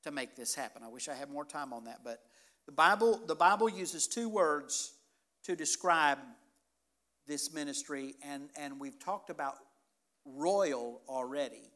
to 0.03 0.11
make 0.11 0.35
this 0.35 0.55
happen. 0.55 0.83
I 0.83 0.87
wish 0.87 1.07
I 1.07 1.13
had 1.13 1.29
more 1.29 1.45
time 1.45 1.71
on 1.71 1.85
that, 1.85 1.99
but 2.03 2.23
the 2.65 2.71
Bible, 2.71 3.21
the 3.25 3.35
Bible 3.35 3.69
uses 3.69 4.07
two 4.07 4.29
words 4.29 4.93
to 5.43 5.55
describe 5.55 6.19
this 7.27 7.53
ministry, 7.53 8.15
and, 8.23 8.49
and 8.57 8.79
we've 8.79 8.99
talked 8.99 9.29
about 9.29 9.55
royal 10.25 11.01
already. 11.07 11.72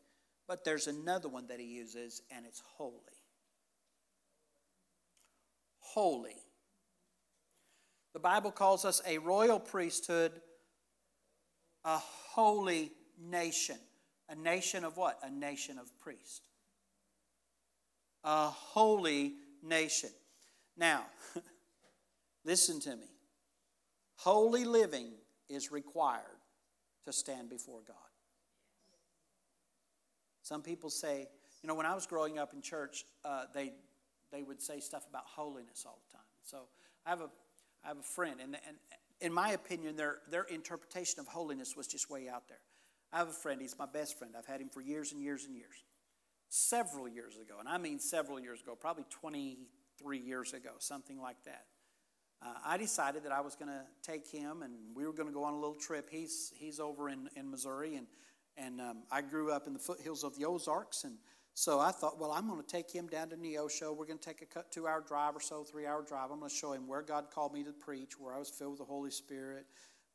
But 0.47 0.63
there's 0.63 0.87
another 0.87 1.27
one 1.27 1.47
that 1.47 1.59
he 1.59 1.65
uses, 1.65 2.21
and 2.31 2.45
it's 2.45 2.61
holy. 2.77 2.93
Holy. 5.79 6.35
The 8.13 8.19
Bible 8.19 8.51
calls 8.51 8.85
us 8.85 9.01
a 9.05 9.17
royal 9.17 9.59
priesthood, 9.59 10.31
a 11.83 11.97
holy 11.97 12.91
nation. 13.19 13.77
A 14.29 14.35
nation 14.35 14.83
of 14.83 14.97
what? 14.97 15.19
A 15.23 15.29
nation 15.29 15.77
of 15.77 15.87
priests. 15.99 16.41
A 18.23 18.47
holy 18.47 19.35
nation. 19.63 20.09
Now, 20.75 21.05
listen 22.45 22.79
to 22.81 22.95
me. 22.95 23.07
Holy 24.17 24.65
living 24.65 25.11
is 25.49 25.71
required 25.71 26.23
to 27.05 27.13
stand 27.13 27.49
before 27.49 27.81
God. 27.87 27.95
Some 30.47 30.61
people 30.61 30.89
say, 30.89 31.27
you 31.61 31.67
know, 31.67 31.75
when 31.75 31.85
I 31.85 31.93
was 31.93 32.05
growing 32.05 32.39
up 32.39 32.53
in 32.53 32.61
church, 32.61 33.03
uh, 33.25 33.45
they 33.53 33.73
they 34.31 34.43
would 34.43 34.61
say 34.61 34.79
stuff 34.79 35.05
about 35.09 35.23
holiness 35.25 35.83
all 35.85 35.99
the 36.07 36.17
time. 36.17 36.25
So 36.43 36.67
I 37.05 37.09
have 37.09 37.21
a, 37.21 37.29
I 37.83 37.89
have 37.89 37.97
a 37.97 38.03
friend, 38.03 38.39
and, 38.41 38.55
and 38.67 38.77
in 39.19 39.33
my 39.33 39.51
opinion, 39.51 39.95
their, 39.95 40.17
their 40.29 40.43
interpretation 40.43 41.19
of 41.19 41.27
holiness 41.27 41.75
was 41.75 41.87
just 41.87 42.09
way 42.09 42.29
out 42.29 42.47
there. 42.47 42.59
I 43.11 43.17
have 43.17 43.29
a 43.29 43.33
friend, 43.33 43.61
he's 43.61 43.77
my 43.77 43.85
best 43.85 44.17
friend. 44.17 44.35
I've 44.37 44.45
had 44.45 44.61
him 44.61 44.69
for 44.69 44.81
years 44.81 45.11
and 45.11 45.21
years 45.21 45.45
and 45.45 45.55
years. 45.55 45.83
Several 46.49 47.07
years 47.07 47.35
ago, 47.35 47.55
and 47.59 47.67
I 47.67 47.77
mean 47.77 47.99
several 47.99 48.39
years 48.39 48.61
ago, 48.61 48.75
probably 48.79 49.05
23 49.09 50.17
years 50.17 50.53
ago, 50.53 50.71
something 50.79 51.19
like 51.19 51.43
that. 51.45 51.65
Uh, 52.41 52.53
I 52.65 52.77
decided 52.77 53.23
that 53.23 53.31
I 53.31 53.41
was 53.41 53.55
going 53.55 53.69
to 53.69 53.81
take 54.03 54.29
him 54.29 54.61
and 54.61 54.73
we 54.95 55.05
were 55.05 55.11
going 55.11 55.27
to 55.27 55.33
go 55.33 55.43
on 55.43 55.53
a 55.53 55.57
little 55.57 55.75
trip. 55.75 56.07
He's, 56.09 56.53
he's 56.55 56.79
over 56.79 57.09
in, 57.09 57.29
in 57.35 57.49
Missouri, 57.49 57.95
and, 57.95 58.07
and 58.57 58.81
um, 58.81 59.03
I 59.11 59.21
grew 59.21 59.51
up 59.51 59.67
in 59.67 59.73
the 59.73 59.79
foothills 59.79 60.23
of 60.23 60.37
the 60.37 60.45
Ozarks. 60.45 61.03
And 61.03 61.17
so 61.53 61.79
I 61.79 61.91
thought, 61.91 62.19
well, 62.19 62.31
I'm 62.31 62.47
going 62.47 62.61
to 62.61 62.67
take 62.67 62.91
him 62.91 63.07
down 63.07 63.29
to 63.29 63.35
Neosho. 63.35 63.95
We're 63.95 64.05
going 64.05 64.19
to 64.19 64.25
take 64.25 64.41
a 64.41 64.63
two 64.71 64.87
hour 64.87 65.03
drive 65.07 65.35
or 65.35 65.41
so, 65.41 65.63
three 65.63 65.85
hour 65.85 66.03
drive. 66.03 66.31
I'm 66.31 66.39
going 66.39 66.49
to 66.49 66.55
show 66.55 66.73
him 66.73 66.87
where 66.87 67.01
God 67.01 67.25
called 67.33 67.53
me 67.53 67.63
to 67.63 67.71
preach, 67.71 68.19
where 68.19 68.33
I 68.33 68.39
was 68.39 68.49
filled 68.49 68.71
with 68.71 68.79
the 68.79 68.85
Holy 68.85 69.11
Spirit, 69.11 69.65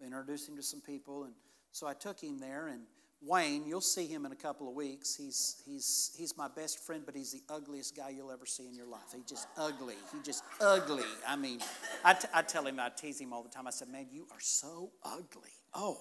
introduce 0.05 0.49
him 0.49 0.57
to 0.57 0.63
some 0.63 0.81
people. 0.81 1.25
And 1.25 1.35
so 1.71 1.87
I 1.87 1.95
took 1.95 2.21
him 2.21 2.39
there, 2.39 2.69
and 2.69 2.83
Wayne, 3.25 3.65
you'll 3.67 3.81
see 3.81 4.07
him 4.07 4.27
in 4.27 4.33
a 4.33 4.37
couple 4.37 4.69
of 4.69 4.75
weeks. 4.75 5.15
He's, 5.15 5.63
he's, 5.65 6.11
he's 6.19 6.37
my 6.37 6.49
best 6.49 6.81
friend, 6.85 7.05
but 7.07 7.15
he's 7.15 7.31
the 7.33 7.43
ugliest 7.49 7.97
guy 7.97 8.11
you'll 8.11 8.33
ever 8.33 8.47
see 8.47 8.67
in 8.67 8.75
your 8.75 8.89
life. 8.89 9.15
He's 9.15 9.25
just 9.25 9.47
ugly. 9.57 9.95
He 10.13 10.19
just 10.25 10.43
ugly. 10.61 11.05
I 11.27 11.37
mean, 11.37 11.61
I, 12.05 12.15
t- 12.15 12.29
I 12.35 12.43
tell 12.43 12.67
him, 12.67 12.81
I 12.81 12.89
tease 12.89 13.21
him 13.21 13.33
all 13.33 13.45
the 13.45 13.49
time. 13.49 13.69
I 13.69 13.71
said, 13.71 13.89
man, 13.89 14.07
you 14.11 14.27
are 14.33 14.41
so 14.41 14.91
ugly. 15.05 15.51
Oh. 15.73 15.99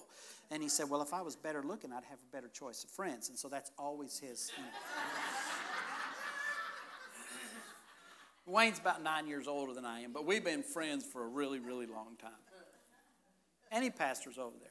And 0.52 0.62
he 0.62 0.68
said, 0.68 0.90
well, 0.90 1.00
if 1.00 1.14
I 1.14 1.22
was 1.22 1.34
better 1.34 1.62
looking, 1.62 1.92
I'd 1.92 2.04
have 2.04 2.18
a 2.18 2.30
better 2.30 2.48
choice 2.48 2.84
of 2.84 2.90
friends. 2.90 3.30
And 3.30 3.38
so 3.38 3.48
that's 3.48 3.70
always 3.78 4.18
his. 4.18 4.52
You 4.54 4.62
know. 4.62 4.68
Wayne's 8.54 8.78
about 8.78 9.02
nine 9.02 9.26
years 9.26 9.48
older 9.48 9.72
than 9.72 9.86
I 9.86 10.00
am, 10.00 10.12
but 10.12 10.26
we've 10.26 10.44
been 10.44 10.62
friends 10.62 11.06
for 11.10 11.24
a 11.24 11.26
really, 11.26 11.58
really 11.58 11.86
long 11.86 12.16
time. 12.20 12.32
He 13.82 13.88
pastors 13.88 14.36
over 14.36 14.56
there. 14.60 14.68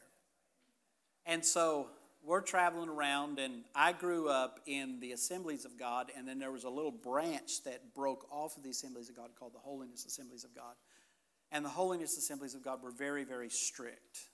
And 1.26 1.44
so 1.44 1.88
we're 2.24 2.42
traveling 2.42 2.88
around, 2.88 3.40
and 3.40 3.64
I 3.74 3.94
grew 3.94 4.30
up 4.30 4.60
in 4.68 5.00
the 5.00 5.14
Assemblies 5.14 5.66
of 5.66 5.80
God, 5.80 6.12
and 6.16 6.28
then 6.28 6.38
there 6.38 6.52
was 6.52 6.64
a 6.64 6.70
little 6.70 6.92
branch 6.92 7.64
that 7.66 7.96
broke 7.96 8.28
off 8.32 8.56
of 8.56 8.62
the 8.62 8.70
Assemblies 8.70 9.10
of 9.10 9.16
God 9.16 9.32
called 9.38 9.56
the 9.56 9.60
Holiness 9.60 10.06
Assemblies 10.06 10.44
of 10.44 10.54
God. 10.54 10.76
And 11.52 11.66
the 11.66 11.70
Holiness 11.70 12.18
Assemblies 12.18 12.54
of 12.54 12.64
God 12.64 12.84
were 12.84 12.92
very, 12.92 13.24
very 13.24 13.50
strict. 13.50 14.30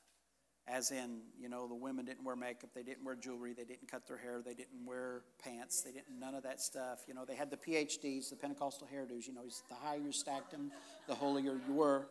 As 0.69 0.91
in, 0.91 1.21
you 1.39 1.47
know, 1.47 1.65
the 1.67 1.75
women 1.75 2.03
didn't 2.03 2.25
wear 2.25 2.35
makeup, 2.35 2.71
they 2.75 2.83
didn't 2.83 3.05
wear 3.05 3.15
jewelry, 3.15 3.53
they 3.53 3.63
didn't 3.63 3.89
cut 3.89 4.05
their 4.05 4.17
hair, 4.17 4.41
they 4.45 4.53
didn't 4.53 4.85
wear 4.85 5.21
pants, 5.41 5.81
they 5.81 5.91
didn't, 5.91 6.19
none 6.19 6.35
of 6.35 6.43
that 6.43 6.59
stuff. 6.59 7.05
You 7.07 7.13
know, 7.13 7.23
they 7.23 7.35
had 7.35 7.49
the 7.49 7.57
PhDs, 7.57 8.29
the 8.29 8.35
Pentecostal 8.35 8.87
hairdos, 8.93 9.27
you 9.27 9.33
know, 9.33 9.45
the 9.69 9.75
higher 9.75 9.97
you 9.97 10.11
stacked 10.11 10.51
them, 10.51 10.71
the 11.07 11.15
holier 11.15 11.57
you 11.67 11.73
were. 11.73 12.09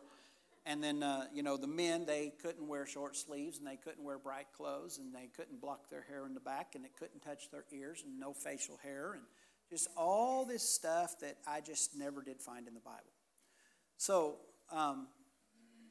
And 0.65 0.83
then, 0.83 1.03
uh, 1.03 1.25
you 1.33 1.43
know, 1.43 1.55
the 1.55 1.67
men, 1.67 2.05
they 2.05 2.33
couldn't 2.41 2.67
wear 2.67 2.85
short 2.85 3.15
sleeves 3.15 3.59
and 3.59 3.65
they 3.65 3.77
couldn't 3.77 4.03
wear 4.03 4.17
bright 4.17 4.47
clothes 4.57 4.97
and 4.97 5.13
they 5.13 5.29
couldn't 5.35 5.61
block 5.61 5.89
their 5.89 6.01
hair 6.01 6.25
in 6.25 6.33
the 6.33 6.41
back 6.41 6.73
and 6.75 6.83
it 6.83 6.91
couldn't 6.97 7.21
touch 7.21 7.49
their 7.51 7.63
ears 7.71 8.03
and 8.05 8.19
no 8.19 8.33
facial 8.33 8.77
hair 8.83 9.13
and 9.13 9.21
just 9.69 9.87
all 9.95 10.45
this 10.45 10.63
stuff 10.63 11.19
that 11.21 11.37
I 11.47 11.61
just 11.61 11.95
never 11.95 12.21
did 12.21 12.41
find 12.41 12.67
in 12.67 12.73
the 12.73 12.81
Bible. 12.81 13.13
So, 13.97 14.37
um, 14.71 15.07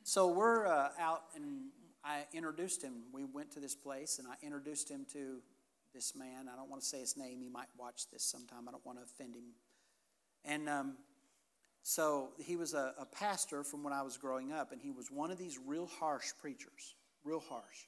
so 0.03 0.29
we're 0.29 0.67
uh, 0.67 0.91
out 0.99 1.23
and 1.35 1.71
I 2.07 2.25
introduced 2.33 2.83
him. 2.83 2.95
We 3.13 3.25
went 3.25 3.51
to 3.53 3.61
this 3.61 3.75
place 3.75 4.21
and 4.21 4.29
I 4.29 4.35
introduced 4.45 4.89
him 4.89 5.05
to 5.13 5.41
this 5.93 6.15
man. 6.15 6.49
I 6.53 6.57
don't 6.57 6.71
want 6.71 6.83
to 6.83 6.89
say 6.89 7.01
his 7.01 7.17
name. 7.17 7.41
He 7.41 7.49
might 7.49 7.67
watch 7.77 8.09
this 8.13 8.23
sometime. 8.23 8.69
I 8.69 8.71
don't 8.71 8.87
want 8.87 8.99
to 8.99 9.05
offend 9.05 9.35
him. 9.35 9.45
And 10.45 10.69
um, 10.69 10.97
so 11.83 12.29
he 12.39 12.55
was 12.55 12.75
a, 12.75 12.95
a 13.01 13.07
pastor 13.07 13.65
from 13.65 13.83
when 13.83 13.93
I 13.93 14.03
was 14.03 14.17
growing 14.17 14.53
up, 14.53 14.71
and 14.71 14.81
he 14.81 14.91
was 14.91 15.11
one 15.11 15.33
of 15.33 15.39
these 15.39 15.59
real 15.67 15.87
harsh 15.87 16.27
preachers, 16.41 16.95
real 17.25 17.41
harsh. 17.41 17.87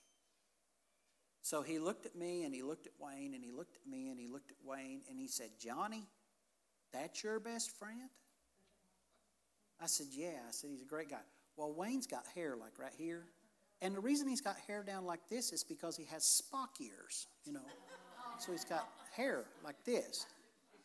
So 1.43 1.63
he 1.63 1.79
looked 1.79 2.05
at 2.05 2.17
me 2.17 2.45
and 2.45 2.53
he 2.53 2.63
looked 2.63 2.87
at 2.87 2.93
Wayne 2.99 3.35
and 3.35 3.45
he 3.45 3.53
looked 3.53 3.77
at 3.77 3.91
me 3.91 4.09
and 4.09 4.19
he 4.21 4.27
looked 4.27 4.51
at 4.51 4.57
Wayne 4.65 5.03
and 5.09 5.19
he 5.19 5.29
said, 5.29 5.51
Johnny, 5.59 6.07
that's 6.93 7.23
your 7.23 7.41
best 7.41 7.71
friend? 7.79 8.11
I 9.81 9.87
said, 9.87 10.09
Yeah. 10.11 10.41
I 10.47 10.51
said, 10.51 10.71
He's 10.71 10.83
a 10.83 10.87
great 10.87 11.09
guy. 11.09 11.23
Well, 11.57 11.73
Wayne's 11.73 12.07
got 12.07 12.25
hair 12.35 12.57
like 12.57 12.79
right 12.79 12.93
here. 12.99 13.25
And 13.81 13.95
the 13.95 14.01
reason 14.01 14.29
he's 14.29 14.41
got 14.41 14.57
hair 14.67 14.83
down 14.83 15.05
like 15.05 15.21
this 15.29 15.53
is 15.53 15.63
because 15.63 15.97
he 15.97 16.05
has 16.07 16.25
Spock 16.25 16.81
ears, 16.81 17.29
you 17.45 17.53
know. 17.53 17.67
So 18.39 18.53
he's 18.53 18.65
got 18.65 18.89
hair 19.17 19.45
like 19.65 19.77
this 19.85 20.27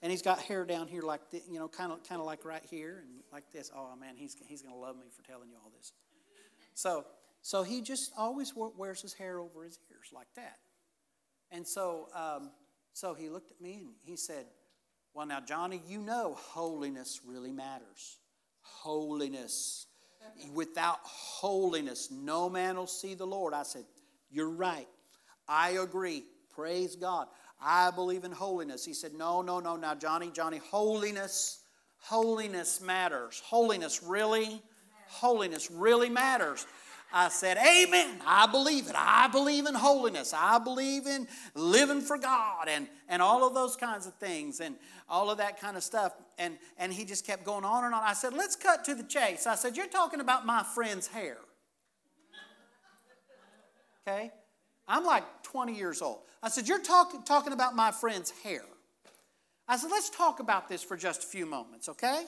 and 0.03 0.11
he's 0.11 0.21
got 0.21 0.39
hair 0.39 0.65
down 0.65 0.87
here 0.87 1.01
like 1.01 1.21
the, 1.31 1.41
you 1.49 1.57
know, 1.57 1.69
kind 1.69 1.91
of 1.91 2.03
kind 2.07 2.19
of 2.19 2.27
like 2.27 2.43
right 2.43 2.63
here 2.69 3.03
and 3.03 3.23
like 3.31 3.45
this. 3.51 3.71
Oh 3.73 3.95
man, 3.95 4.15
he's 4.17 4.35
he's 4.45 4.61
gonna 4.61 4.75
love 4.75 4.97
me 4.97 5.05
for 5.09 5.23
telling 5.23 5.49
you 5.49 5.55
all 5.63 5.71
this. 5.75 5.93
So 6.75 7.05
so 7.41 7.63
he 7.63 7.81
just 7.81 8.11
always 8.17 8.53
wears 8.55 9.01
his 9.01 9.13
hair 9.13 9.39
over 9.39 9.63
his 9.63 9.79
ears 9.89 10.09
like 10.13 10.27
that. 10.35 10.57
And 11.51 11.65
so 11.65 12.09
um, 12.13 12.51
so 12.91 13.13
he 13.13 13.29
looked 13.29 13.51
at 13.51 13.61
me 13.61 13.75
and 13.75 13.93
he 14.03 14.17
said, 14.17 14.45
"Well, 15.13 15.25
now 15.25 15.39
Johnny, 15.39 15.81
you 15.87 16.01
know 16.01 16.35
holiness 16.37 17.21
really 17.25 17.53
matters. 17.53 18.17
Holiness. 18.61 19.87
Without 20.53 20.99
holiness, 21.03 22.09
no 22.11 22.49
man 22.49 22.75
will 22.75 22.87
see 22.87 23.13
the 23.13 23.27
Lord." 23.27 23.53
I 23.53 23.63
said, 23.63 23.85
"You're 24.29 24.49
right. 24.49 24.87
I 25.47 25.71
agree. 25.71 26.25
Praise 26.49 26.95
God." 26.95 27.27
I 27.63 27.91
believe 27.91 28.25
in 28.25 28.31
holiness. 28.31 28.83
He 28.83 28.93
said, 28.93 29.13
No, 29.13 29.41
no, 29.41 29.59
no. 29.59 29.75
Now, 29.75 29.95
Johnny, 29.95 30.29
Johnny, 30.31 30.57
holiness, 30.57 31.59
holiness 31.97 32.81
matters. 32.81 33.41
Holiness 33.45 34.03
really, 34.03 34.61
holiness 35.07 35.71
really 35.71 36.09
matters. 36.09 36.67
I 37.15 37.29
said, 37.29 37.57
Amen. 37.57 38.19
I 38.25 38.47
believe 38.47 38.87
it. 38.87 38.95
I 38.97 39.27
believe 39.27 39.67
in 39.67 39.75
holiness. 39.75 40.33
I 40.35 40.57
believe 40.57 41.05
in 41.05 41.27
living 41.53 42.01
for 42.01 42.17
God 42.17 42.67
and, 42.67 42.87
and 43.07 43.21
all 43.21 43.45
of 43.45 43.53
those 43.53 43.75
kinds 43.75 44.07
of 44.07 44.15
things 44.15 44.59
and 44.59 44.75
all 45.07 45.29
of 45.29 45.37
that 45.37 45.61
kind 45.61 45.77
of 45.77 45.83
stuff. 45.83 46.13
And, 46.39 46.57
and 46.79 46.91
he 46.91 47.05
just 47.05 47.27
kept 47.27 47.45
going 47.45 47.65
on 47.65 47.85
and 47.85 47.93
on. 47.93 48.01
I 48.03 48.13
said, 48.13 48.33
Let's 48.33 48.55
cut 48.55 48.83
to 48.85 48.95
the 48.95 49.03
chase. 49.03 49.45
I 49.45 49.53
said, 49.53 49.77
You're 49.77 49.85
talking 49.85 50.21
about 50.21 50.47
my 50.47 50.63
friend's 50.63 51.05
hair. 51.05 51.37
Okay? 54.07 54.31
I'm 54.87 55.05
like 55.05 55.23
20 55.43 55.77
years 55.77 56.01
old. 56.01 56.21
I 56.41 56.49
said, 56.49 56.67
You're 56.67 56.81
talk- 56.81 57.27
talking 57.27 57.53
about 57.53 57.75
my 57.75 57.91
friend's 57.91 58.31
hair. 58.31 58.63
I 59.67 59.77
said, 59.77 59.91
Let's 59.91 60.09
talk 60.09 60.39
about 60.39 60.67
this 60.67 60.81
for 60.83 60.97
just 60.97 61.25
a 61.25 61.27
few 61.27 61.45
moments, 61.45 61.89
okay? 61.89 62.25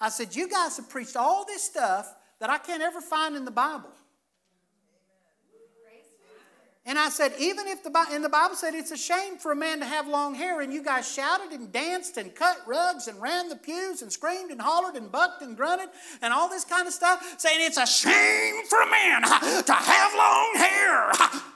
I 0.00 0.08
said, 0.08 0.34
You 0.34 0.48
guys 0.48 0.78
have 0.78 0.88
preached 0.88 1.14
all 1.14 1.46
this 1.46 1.62
stuff 1.62 2.12
that 2.40 2.50
I 2.50 2.58
can't 2.58 2.82
ever 2.82 3.00
find 3.00 3.36
in 3.36 3.44
the 3.44 3.50
Bible. 3.50 3.90
And 6.86 6.98
I 6.98 7.08
said, 7.08 7.32
even 7.38 7.66
if 7.66 7.82
the 7.82 7.90
in 8.12 8.20
the 8.20 8.28
Bible 8.28 8.56
said 8.56 8.74
it's 8.74 8.90
a 8.90 8.96
shame 8.96 9.38
for 9.38 9.52
a 9.52 9.56
man 9.56 9.80
to 9.80 9.86
have 9.86 10.06
long 10.06 10.34
hair, 10.34 10.60
and 10.60 10.70
you 10.70 10.84
guys 10.84 11.10
shouted 11.10 11.52
and 11.52 11.72
danced 11.72 12.18
and 12.18 12.34
cut 12.34 12.58
rugs 12.66 13.08
and 13.08 13.18
ran 13.22 13.48
the 13.48 13.56
pews 13.56 14.02
and 14.02 14.12
screamed 14.12 14.50
and 14.50 14.60
hollered 14.60 14.94
and 14.94 15.10
bucked 15.10 15.40
and 15.40 15.56
grunted 15.56 15.88
and 16.20 16.34
all 16.34 16.46
this 16.46 16.66
kind 16.66 16.86
of 16.86 16.92
stuff, 16.92 17.36
saying 17.38 17.56
it's 17.60 17.78
a 17.78 17.86
shame 17.86 18.66
for 18.68 18.82
a 18.82 18.90
man 18.90 19.22
to 19.22 19.72
have 19.72 20.12
long 20.14 20.52
hair. 20.56 21.10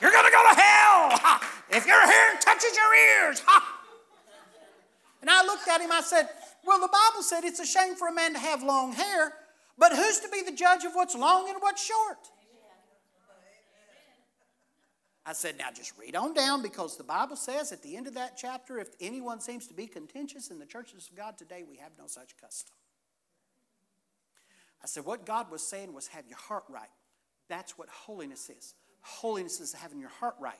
You're 0.00 0.12
going 0.12 0.24
to 0.24 0.32
go 0.32 0.42
to 0.54 0.58
hell 0.58 1.40
if 1.70 1.86
your 1.86 2.00
hair 2.00 2.38
touches 2.40 2.74
your 2.74 2.94
ears. 2.94 3.42
And 5.22 5.28
I 5.28 5.44
looked 5.44 5.68
at 5.68 5.82
him, 5.82 5.92
I 5.92 6.00
said, 6.00 6.30
Well, 6.70 6.78
the 6.78 6.86
Bible 6.86 7.24
said 7.24 7.42
it's 7.42 7.58
a 7.58 7.66
shame 7.66 7.96
for 7.96 8.06
a 8.06 8.14
man 8.14 8.32
to 8.32 8.38
have 8.38 8.62
long 8.62 8.92
hair, 8.92 9.32
but 9.76 9.90
who's 9.90 10.20
to 10.20 10.28
be 10.28 10.42
the 10.42 10.56
judge 10.56 10.84
of 10.84 10.92
what's 10.92 11.16
long 11.16 11.48
and 11.48 11.58
what's 11.58 11.84
short? 11.84 12.30
I 15.26 15.32
said, 15.32 15.58
Now 15.58 15.72
just 15.74 15.98
read 15.98 16.14
on 16.14 16.32
down 16.32 16.62
because 16.62 16.96
the 16.96 17.02
Bible 17.02 17.34
says 17.34 17.72
at 17.72 17.82
the 17.82 17.96
end 17.96 18.06
of 18.06 18.14
that 18.14 18.36
chapter, 18.36 18.78
if 18.78 18.90
anyone 19.00 19.40
seems 19.40 19.66
to 19.66 19.74
be 19.74 19.88
contentious 19.88 20.52
in 20.52 20.60
the 20.60 20.64
churches 20.64 21.08
of 21.10 21.16
God 21.16 21.36
today, 21.36 21.64
we 21.68 21.78
have 21.78 21.90
no 21.98 22.06
such 22.06 22.36
custom. 22.40 22.76
I 24.80 24.86
said, 24.86 25.04
What 25.04 25.26
God 25.26 25.50
was 25.50 25.66
saying 25.66 25.92
was 25.92 26.06
have 26.06 26.28
your 26.28 26.38
heart 26.38 26.66
right. 26.68 26.88
That's 27.48 27.76
what 27.76 27.88
holiness 27.88 28.48
is. 28.48 28.74
Holiness 29.00 29.58
is 29.58 29.72
having 29.72 29.98
your 29.98 30.10
heart 30.10 30.36
right. 30.38 30.54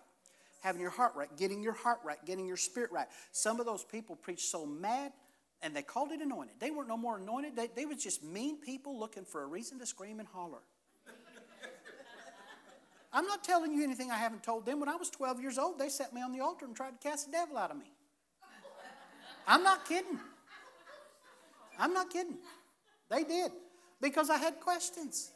Having 0.62 0.80
your 0.80 0.90
heart 0.90 1.12
right, 1.14 1.28
getting 1.38 1.62
your 1.62 1.72
heart 1.72 2.00
right, 2.04 2.18
getting 2.26 2.48
your 2.48 2.56
spirit 2.56 2.90
right. 2.90 3.06
Some 3.30 3.60
of 3.60 3.66
those 3.66 3.84
people 3.84 4.16
preach 4.16 4.46
so 4.46 4.66
mad 4.66 5.12
and 5.62 5.74
they 5.74 5.82
called 5.82 6.12
it 6.12 6.20
anointed. 6.20 6.54
They 6.58 6.70
weren't 6.70 6.88
no 6.88 6.96
more 6.96 7.18
anointed. 7.18 7.56
They, 7.56 7.68
they 7.74 7.86
was 7.86 8.02
just 8.02 8.22
mean 8.22 8.56
people 8.56 8.98
looking 8.98 9.24
for 9.24 9.42
a 9.42 9.46
reason 9.46 9.78
to 9.78 9.86
scream 9.86 10.18
and 10.18 10.28
holler. 10.28 10.60
I'm 13.12 13.26
not 13.26 13.44
telling 13.44 13.74
you 13.74 13.82
anything 13.82 14.10
I 14.10 14.16
haven't 14.16 14.42
told 14.42 14.66
them. 14.66 14.80
When 14.80 14.88
I 14.88 14.96
was 14.96 15.10
12 15.10 15.40
years 15.40 15.58
old, 15.58 15.78
they 15.78 15.88
set 15.88 16.12
me 16.12 16.22
on 16.22 16.32
the 16.32 16.40
altar 16.40 16.64
and 16.64 16.74
tried 16.74 17.00
to 17.00 17.08
cast 17.08 17.26
the 17.26 17.32
devil 17.32 17.58
out 17.58 17.70
of 17.70 17.76
me. 17.76 17.92
I'm 19.46 19.62
not 19.62 19.86
kidding. 19.86 20.18
I'm 21.78 21.92
not 21.92 22.10
kidding. 22.10 22.38
They 23.08 23.24
did 23.24 23.52
because 24.00 24.30
I 24.30 24.36
had 24.36 24.60
questions. 24.60 25.30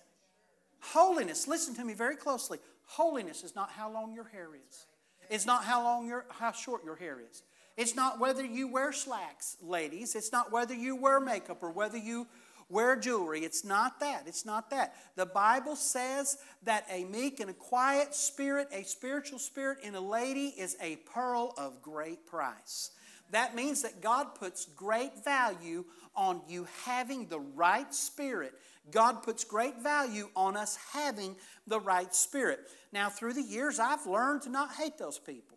Holiness, 0.80 1.48
listen 1.48 1.74
to 1.76 1.84
me 1.84 1.94
very 1.94 2.16
closely. 2.16 2.58
Holiness 2.87 3.42
is 3.42 3.56
not 3.56 3.70
how 3.70 3.90
long 3.90 4.14
your 4.14 4.24
hair 4.24 4.48
is. 4.54 4.87
It's 5.30 5.46
not 5.46 5.64
how 5.64 5.82
long 5.82 6.06
your 6.06 6.26
how 6.28 6.52
short 6.52 6.84
your 6.84 6.96
hair 6.96 7.18
is. 7.20 7.42
It's 7.76 7.96
not 7.96 8.20
whether 8.20 8.44
you 8.44 8.68
wear 8.68 8.92
slacks, 8.92 9.56
ladies. 9.60 10.14
It's 10.14 10.32
not 10.32 10.52
whether 10.52 10.74
you 10.74 10.94
wear 10.94 11.18
makeup 11.18 11.62
or 11.62 11.70
whether 11.70 11.98
you 11.98 12.26
wear 12.68 12.96
jewelry. 12.96 13.40
It's 13.40 13.64
not 13.64 14.00
that. 14.00 14.24
It's 14.26 14.46
not 14.46 14.70
that. 14.70 14.94
The 15.16 15.26
Bible 15.26 15.76
says 15.76 16.38
that 16.62 16.87
a 16.90 17.04
meek 17.04 17.40
and 17.40 17.50
a 17.50 17.54
quiet 17.54 18.14
spirit, 18.14 18.68
a 18.72 18.84
spiritual 18.84 19.38
spirit 19.38 19.78
in 19.82 19.94
a 19.94 20.00
lady, 20.00 20.48
is 20.56 20.76
a 20.80 20.96
pearl 20.96 21.52
of 21.58 21.82
great 21.82 22.26
price. 22.26 22.90
That 23.30 23.56
means 23.56 23.82
that 23.82 24.00
God 24.00 24.37
puts 24.37 24.66
great 24.66 25.24
value 25.24 25.84
on 26.14 26.42
you 26.48 26.68
having 26.84 27.26
the 27.26 27.40
right 27.40 27.92
spirit. 27.92 28.52
God 28.92 29.22
puts 29.22 29.44
great 29.44 29.82
value 29.82 30.28
on 30.37 30.56
us 30.56 30.78
having 30.92 31.34
the 31.66 31.80
right 31.80 32.14
spirit. 32.14 32.60
Now, 32.92 33.08
through 33.08 33.32
the 33.32 33.42
years, 33.42 33.80
I've 33.80 34.06
learned 34.06 34.42
to 34.42 34.50
not 34.50 34.74
hate 34.74 34.98
those 34.98 35.18
people 35.18 35.53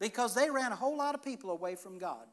because 0.00 0.34
they 0.34 0.50
ran 0.50 0.72
a 0.72 0.76
whole 0.76 0.96
lot 0.96 1.14
of 1.14 1.22
people 1.22 1.50
away 1.50 1.76
from 1.76 1.98
God. 1.98 2.26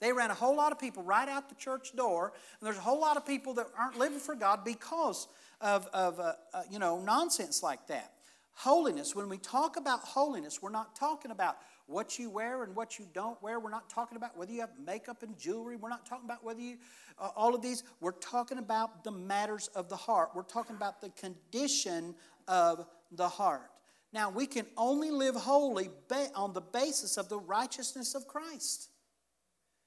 They 0.00 0.12
ran 0.12 0.30
a 0.30 0.34
whole 0.34 0.56
lot 0.56 0.72
of 0.72 0.78
people 0.80 1.02
right 1.02 1.28
out 1.28 1.48
the 1.48 1.54
church 1.54 1.94
door, 1.94 2.32
and 2.60 2.66
there's 2.66 2.78
a 2.78 2.80
whole 2.80 3.00
lot 3.00 3.16
of 3.16 3.26
people 3.26 3.54
that 3.54 3.66
aren't 3.78 3.98
living 3.98 4.18
for 4.18 4.34
God 4.34 4.64
because 4.64 5.28
of, 5.60 5.86
of 5.92 6.18
uh, 6.18 6.32
uh, 6.52 6.62
you 6.70 6.78
know, 6.78 7.00
nonsense 7.00 7.62
like 7.62 7.86
that. 7.88 8.12
Holiness, 8.54 9.14
when 9.14 9.28
we 9.28 9.38
talk 9.38 9.76
about 9.76 10.00
holiness, 10.00 10.60
we're 10.60 10.70
not 10.70 10.96
talking 10.96 11.30
about 11.30 11.56
what 11.86 12.18
you 12.18 12.30
wear 12.30 12.64
and 12.64 12.74
what 12.74 12.98
you 12.98 13.06
don't 13.14 13.40
wear. 13.42 13.60
We're 13.60 13.70
not 13.70 13.88
talking 13.88 14.16
about 14.16 14.36
whether 14.36 14.52
you 14.52 14.60
have 14.60 14.72
makeup 14.84 15.22
and 15.22 15.38
jewelry. 15.38 15.76
We're 15.76 15.88
not 15.88 16.04
talking 16.04 16.24
about 16.24 16.44
whether 16.44 16.60
you, 16.60 16.76
uh, 17.18 17.30
all 17.36 17.54
of 17.54 17.62
these. 17.62 17.84
We're 18.00 18.12
talking 18.12 18.58
about 18.58 19.04
the 19.04 19.10
matters 19.10 19.68
of 19.68 19.88
the 19.88 19.96
heart. 19.96 20.30
We're 20.34 20.42
talking 20.42 20.76
about 20.76 21.00
the 21.00 21.10
condition 21.10 22.14
of 22.48 22.86
the 23.12 23.28
heart. 23.28 23.70
Now, 24.12 24.30
we 24.30 24.46
can 24.46 24.66
only 24.76 25.10
live 25.10 25.34
holy 25.34 25.88
on 26.34 26.52
the 26.52 26.60
basis 26.60 27.16
of 27.16 27.28
the 27.28 27.38
righteousness 27.38 28.14
of 28.14 28.28
Christ. 28.28 28.90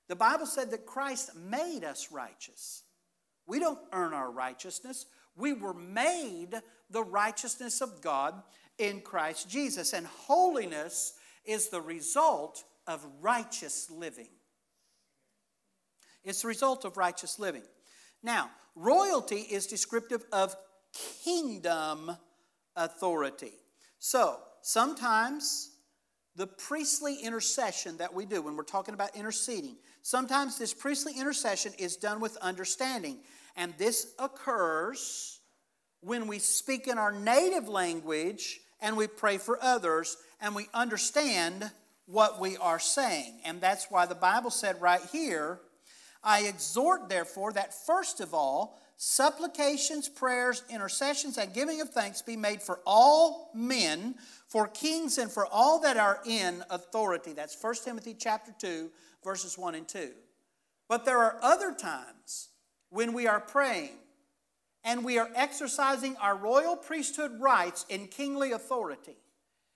The 0.07 0.15
Bible 0.15 0.47
said 0.47 0.71
that 0.71 0.85
Christ 0.85 1.35
made 1.35 1.83
us 1.83 2.11
righteous. 2.11 2.83
We 3.47 3.59
don't 3.59 3.79
earn 3.93 4.13
our 4.13 4.31
righteousness. 4.31 5.05
We 5.35 5.53
were 5.53 5.73
made 5.73 6.59
the 6.89 7.03
righteousness 7.03 7.81
of 7.81 8.01
God 8.01 8.41
in 8.77 9.01
Christ 9.01 9.49
Jesus. 9.49 9.93
And 9.93 10.07
holiness 10.07 11.13
is 11.45 11.69
the 11.69 11.81
result 11.81 12.63
of 12.87 13.05
righteous 13.21 13.89
living. 13.91 14.29
It's 16.23 16.41
the 16.41 16.47
result 16.47 16.85
of 16.85 16.97
righteous 16.97 17.37
living. 17.37 17.63
Now, 18.23 18.49
royalty 18.75 19.41
is 19.41 19.67
descriptive 19.67 20.23
of 20.31 20.55
kingdom 21.23 22.11
authority. 22.75 23.53
So, 24.07 24.37
sometimes 24.61 25.71
the 26.35 26.45
priestly 26.45 27.15
intercession 27.23 27.97
that 27.97 28.13
we 28.13 28.27
do 28.27 28.39
when 28.39 28.55
we're 28.55 28.61
talking 28.61 28.93
about 28.93 29.15
interceding, 29.15 29.77
sometimes 30.03 30.59
this 30.59 30.75
priestly 30.75 31.13
intercession 31.19 31.73
is 31.79 31.95
done 31.95 32.19
with 32.19 32.37
understanding. 32.37 33.17
And 33.55 33.73
this 33.79 34.13
occurs 34.19 35.39
when 36.01 36.27
we 36.27 36.37
speak 36.37 36.87
in 36.87 36.99
our 36.99 37.11
native 37.11 37.67
language 37.67 38.59
and 38.79 38.95
we 38.95 39.07
pray 39.07 39.39
for 39.39 39.57
others 39.59 40.17
and 40.39 40.53
we 40.53 40.67
understand 40.71 41.71
what 42.05 42.39
we 42.39 42.57
are 42.57 42.77
saying. 42.77 43.39
And 43.43 43.59
that's 43.59 43.87
why 43.89 44.05
the 44.05 44.13
Bible 44.13 44.51
said 44.51 44.79
right 44.79 45.01
here, 45.11 45.61
I 46.25 46.41
exhort, 46.41 47.07
therefore, 47.07 47.53
that 47.53 47.73
first 47.73 48.19
of 48.19 48.33
all, 48.33 48.79
supplications, 48.97 50.09
prayers, 50.09 50.63
intercessions, 50.69 51.37
and 51.37 51.53
giving 51.53 51.81
of 51.81 51.91
thanks 51.91 52.21
be 52.21 52.35
made 52.35 52.61
for 52.61 52.79
all 52.85 53.51
men, 53.53 54.15
for 54.47 54.67
kings, 54.67 55.17
and 55.17 55.31
for 55.31 55.45
all 55.45 55.79
that 55.81 55.97
are 55.97 56.19
in 56.25 56.63
authority. 56.69 57.33
That's 57.33 57.55
1 57.61 57.75
Timothy 57.85 58.15
chapter 58.17 58.53
2, 58.59 58.89
verses 59.23 59.57
1 59.57 59.75
and 59.75 59.87
2. 59.87 60.11
But 60.89 61.05
there 61.05 61.19
are 61.19 61.37
other 61.41 61.73
times 61.73 62.49
when 62.89 63.13
we 63.13 63.27
are 63.27 63.39
praying 63.39 63.97
and 64.83 65.03
we 65.03 65.17
are 65.17 65.29
exercising 65.35 66.15
our 66.17 66.35
royal 66.35 66.75
priesthood 66.75 67.39
rights 67.39 67.85
in 67.89 68.07
kingly 68.07 68.51
authority 68.51 69.17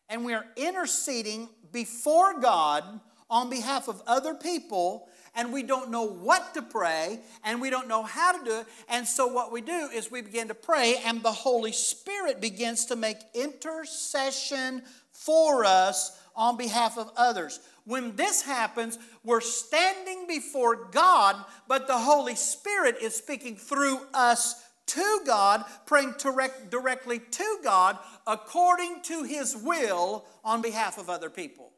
and 0.09 0.25
we 0.25 0.33
are 0.33 0.45
interceding 0.57 1.49
before 1.71 2.39
God 2.39 2.83
on 3.29 3.49
behalf 3.49 3.87
of 3.87 4.01
other 4.07 4.33
people, 4.33 5.07
and 5.35 5.53
we 5.53 5.63
don't 5.63 5.91
know 5.91 6.05
what 6.05 6.53
to 6.53 6.61
pray, 6.61 7.19
and 7.43 7.61
we 7.61 7.69
don't 7.69 7.87
know 7.87 8.03
how 8.03 8.31
to 8.31 8.43
do 8.43 8.59
it. 8.59 8.65
And 8.89 9.07
so, 9.07 9.27
what 9.27 9.51
we 9.51 9.61
do 9.61 9.89
is 9.93 10.11
we 10.11 10.21
begin 10.21 10.47
to 10.49 10.53
pray, 10.53 11.01
and 11.05 11.21
the 11.21 11.31
Holy 11.31 11.71
Spirit 11.71 12.41
begins 12.41 12.85
to 12.85 12.95
make 12.95 13.17
intercession 13.33 14.83
for 15.11 15.65
us 15.65 16.17
on 16.35 16.57
behalf 16.57 16.97
of 16.97 17.11
others. 17.17 17.59
When 17.85 18.15
this 18.15 18.41
happens, 18.41 18.99
we're 19.23 19.41
standing 19.41 20.27
before 20.27 20.89
God, 20.91 21.35
but 21.67 21.87
the 21.87 21.97
Holy 21.97 22.35
Spirit 22.35 22.97
is 23.01 23.15
speaking 23.15 23.55
through 23.55 23.99
us 24.13 24.63
to 24.87 25.21
God, 25.25 25.65
praying 25.85 26.15
direct, 26.17 26.71
directly 26.71 27.19
to 27.19 27.59
God 27.63 27.97
according 28.25 29.01
to 29.03 29.23
His 29.23 29.55
will 29.55 30.25
on 30.43 30.61
behalf 30.61 30.97
of 30.97 31.09
other 31.09 31.29
people. 31.29 31.71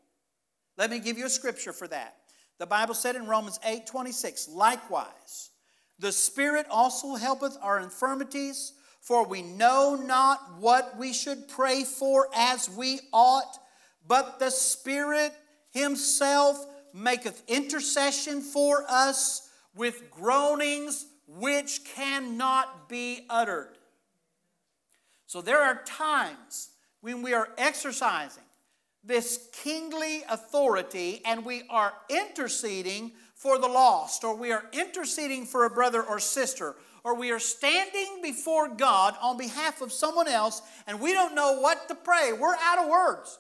Let 0.78 0.90
me 0.90 1.00
give 1.00 1.18
you 1.18 1.26
a 1.26 1.30
scripture 1.30 1.74
for 1.74 1.88
that. 1.90 2.16
The 2.62 2.68
Bible 2.68 2.94
said 2.94 3.16
in 3.16 3.26
Romans 3.26 3.60
8 3.66 3.88
26, 3.88 4.50
likewise, 4.50 5.50
the 5.98 6.12
Spirit 6.12 6.68
also 6.70 7.16
helpeth 7.16 7.58
our 7.60 7.80
infirmities, 7.80 8.74
for 9.02 9.26
we 9.26 9.42
know 9.42 9.96
not 9.96 10.60
what 10.60 10.96
we 10.96 11.12
should 11.12 11.48
pray 11.48 11.84
for 11.84 12.28
as 12.36 12.70
we 12.70 13.00
ought, 13.12 13.58
but 14.08 14.38
the 14.38 14.52
Spirit 14.52 15.34
Himself 15.72 16.64
maketh 16.94 17.42
intercession 17.48 18.42
for 18.42 18.86
us 18.88 19.50
with 19.74 20.12
groanings 20.12 21.08
which 21.26 21.84
cannot 21.96 22.88
be 22.88 23.26
uttered. 23.28 23.76
So 25.26 25.42
there 25.42 25.64
are 25.64 25.82
times 25.84 26.70
when 27.00 27.24
we 27.24 27.34
are 27.34 27.50
exercising 27.58 28.44
this 29.04 29.50
kingly 29.52 30.24
authority 30.30 31.22
and 31.26 31.44
we 31.46 31.64
are 31.70 31.94
interceding 32.10 33.12
for 33.36 33.58
the 33.58 33.68
lost, 33.68 34.24
or 34.24 34.36
we 34.36 34.52
are 34.52 34.66
interceding 34.72 35.46
for 35.46 35.66
a 35.66 35.70
brother 35.70 36.04
or 36.04 36.20
sister, 36.20 36.76
or 37.04 37.16
we 37.16 37.32
are 37.32 37.40
standing 37.40 38.20
before 38.22 38.70
God 38.70 39.16
on 39.20 39.38
behalf 39.38 39.82
of 39.82 39.92
someone 39.92 40.28
else 40.28 40.62
and 40.86 41.00
we 41.00 41.14
don't 41.14 41.34
know 41.34 41.60
what 41.60 41.88
to 41.88 41.96
pray. 41.96 42.34
We're 42.34 42.56
out 42.56 42.84
of 42.84 42.90
words. 42.90 43.40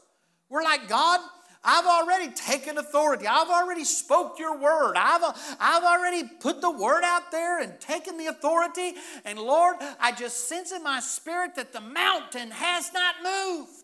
We're 0.49 0.63
like, 0.63 0.89
God, 0.89 1.19
I've 1.63 1.85
already 1.85 2.31
taken 2.31 2.79
authority. 2.79 3.27
I've 3.27 3.49
already 3.49 3.83
spoke 3.83 4.39
your 4.39 4.57
word. 4.57 4.95
I've, 4.95 5.21
I've 5.59 5.83
already 5.83 6.27
put 6.39 6.59
the 6.59 6.71
word 6.71 7.03
out 7.03 7.31
there 7.31 7.59
and 7.59 7.79
taken 7.79 8.17
the 8.17 8.27
authority. 8.27 8.93
And 9.25 9.37
Lord, 9.37 9.75
I 9.99 10.11
just 10.11 10.47
sense 10.47 10.71
in 10.71 10.81
my 10.81 10.99
spirit 10.99 11.55
that 11.55 11.71
the 11.71 11.81
mountain 11.81 12.49
has 12.49 12.91
not 12.93 13.15
moved. 13.23 13.80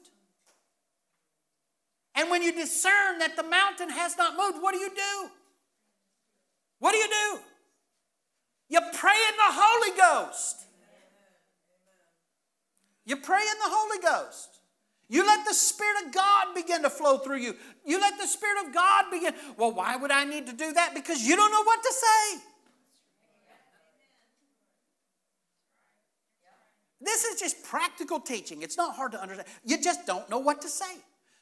And 2.17 2.31
when 2.31 2.41
you 2.41 2.51
discern 2.51 3.19
that 3.19 3.37
the 3.37 3.43
mountain 3.43 3.89
has 3.91 4.17
not 4.17 4.35
moved, 4.35 4.61
what 4.61 4.73
do 4.73 4.79
you 4.79 4.89
do? 4.89 5.29
What 6.79 6.91
do 6.91 6.97
you 6.97 7.07
do? 7.07 7.39
You 8.69 8.79
pray 8.93 9.13
in 9.29 9.35
the 9.37 9.53
Holy 9.53 9.97
Ghost. 9.97 10.65
You 13.05 13.17
pray 13.17 13.39
in 13.39 13.57
the 13.59 13.69
Holy 13.69 13.99
Ghost. 13.99 14.59
You 15.09 15.25
let 15.25 15.45
the 15.45 15.53
Spirit 15.53 16.07
of 16.07 16.13
God 16.13 16.55
begin 16.55 16.81
to 16.81 16.89
flow 16.89 17.19
through 17.19 17.37
you. 17.37 17.55
You 17.85 18.01
let 18.01 18.17
the 18.17 18.27
Spirit 18.27 18.65
of 18.65 18.73
God 18.73 19.05
begin. 19.11 19.33
Well, 19.55 19.71
why 19.71 19.95
would 19.95 20.11
I 20.11 20.25
need 20.25 20.47
to 20.47 20.53
do 20.53 20.73
that? 20.73 20.93
Because 20.93 21.21
you 21.21 21.35
don't 21.35 21.51
know 21.51 21.63
what 21.63 21.81
to 21.83 21.93
say. 21.93 22.41
This 26.99 27.23
is 27.25 27.39
just 27.39 27.63
practical 27.63 28.19
teaching. 28.19 28.63
It's 28.63 28.75
not 28.75 28.95
hard 28.95 29.11
to 29.11 29.21
understand. 29.21 29.47
You 29.63 29.81
just 29.81 30.05
don't 30.07 30.27
know 30.29 30.39
what 30.39 30.61
to 30.63 30.67
say. 30.67 30.95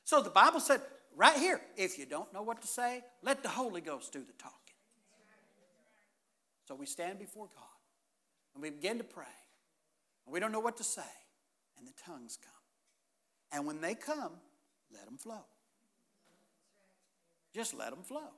So 0.06 0.22
the 0.22 0.30
Bible 0.30 0.60
said 0.60 0.82
right 1.16 1.38
here 1.38 1.60
if 1.76 2.00
you 2.00 2.06
don't 2.06 2.32
know 2.34 2.44
what 2.44 2.62
to 2.62 2.68
say, 2.68 3.04
let 3.22 3.44
the 3.44 3.50
Holy 3.50 3.82
Ghost 3.82 4.14
do 4.14 4.20
the 4.20 4.34
talking. 4.34 4.60
So 6.68 6.76
we 6.76 6.86
stand 6.86 7.20
before 7.20 7.48
God 7.48 7.64
and 8.54 8.64
we 8.64 8.70
begin 8.70 8.98
to 9.00 9.04
pray. 9.04 9.26
And 10.26 10.34
we 10.34 10.40
don't 10.40 10.52
know 10.52 10.60
what 10.60 10.78
to 10.78 10.84
say, 10.84 11.02
and 11.78 11.88
the 11.88 11.94
tongues 12.04 12.40
come. 12.42 12.52
And 13.52 13.68
when 13.68 13.80
they 13.80 13.94
come, 13.94 14.32
let 14.92 15.06
them 15.06 15.18
flow. 15.18 15.46
Just 17.54 17.74
let 17.74 17.92
them 17.92 18.02
flow. 18.02 18.32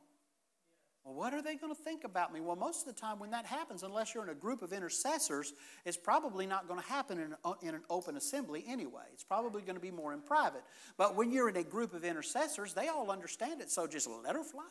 Well, 1.08 1.16
what 1.16 1.34
are 1.34 1.42
they 1.42 1.56
going 1.56 1.74
to 1.74 1.82
think 1.82 2.04
about 2.04 2.34
me? 2.34 2.42
Well, 2.42 2.58
most 2.58 2.86
of 2.86 2.94
the 2.94 3.00
time 3.00 3.18
when 3.18 3.32
that 3.32 3.46
happens, 3.46 3.84
unless 3.84 4.14
you're 4.14 4.26
in 4.26 4.30
a 4.30 4.36
group 4.36 4.62
of 4.62 4.74
intercessors, 4.74 5.54
it's 5.86 5.96
probably 5.96 6.46
not 6.46 6.68
going 6.68 6.82
to 6.82 6.86
happen 6.86 7.18
in 7.18 7.32
an, 7.32 7.54
in 7.62 7.76
an 7.76 7.84
open 7.90 8.18
assembly 8.18 8.66
anyway. 8.68 9.04
It's 9.14 9.24
probably 9.24 9.62
going 9.62 9.76
to 9.76 9.82
be 9.82 9.90
more 9.90 10.12
in 10.12 10.20
private. 10.20 10.64
But 10.98 11.16
when 11.16 11.32
you're 11.32 11.48
in 11.48 11.56
a 11.56 11.64
group 11.64 11.94
of 11.94 12.04
intercessors, 12.04 12.74
they 12.74 12.90
all 12.90 13.10
understand 13.10 13.62
it, 13.62 13.72
so 13.72 13.88
just 13.88 14.10
let 14.22 14.36
her 14.36 14.44
fly. 14.44 14.64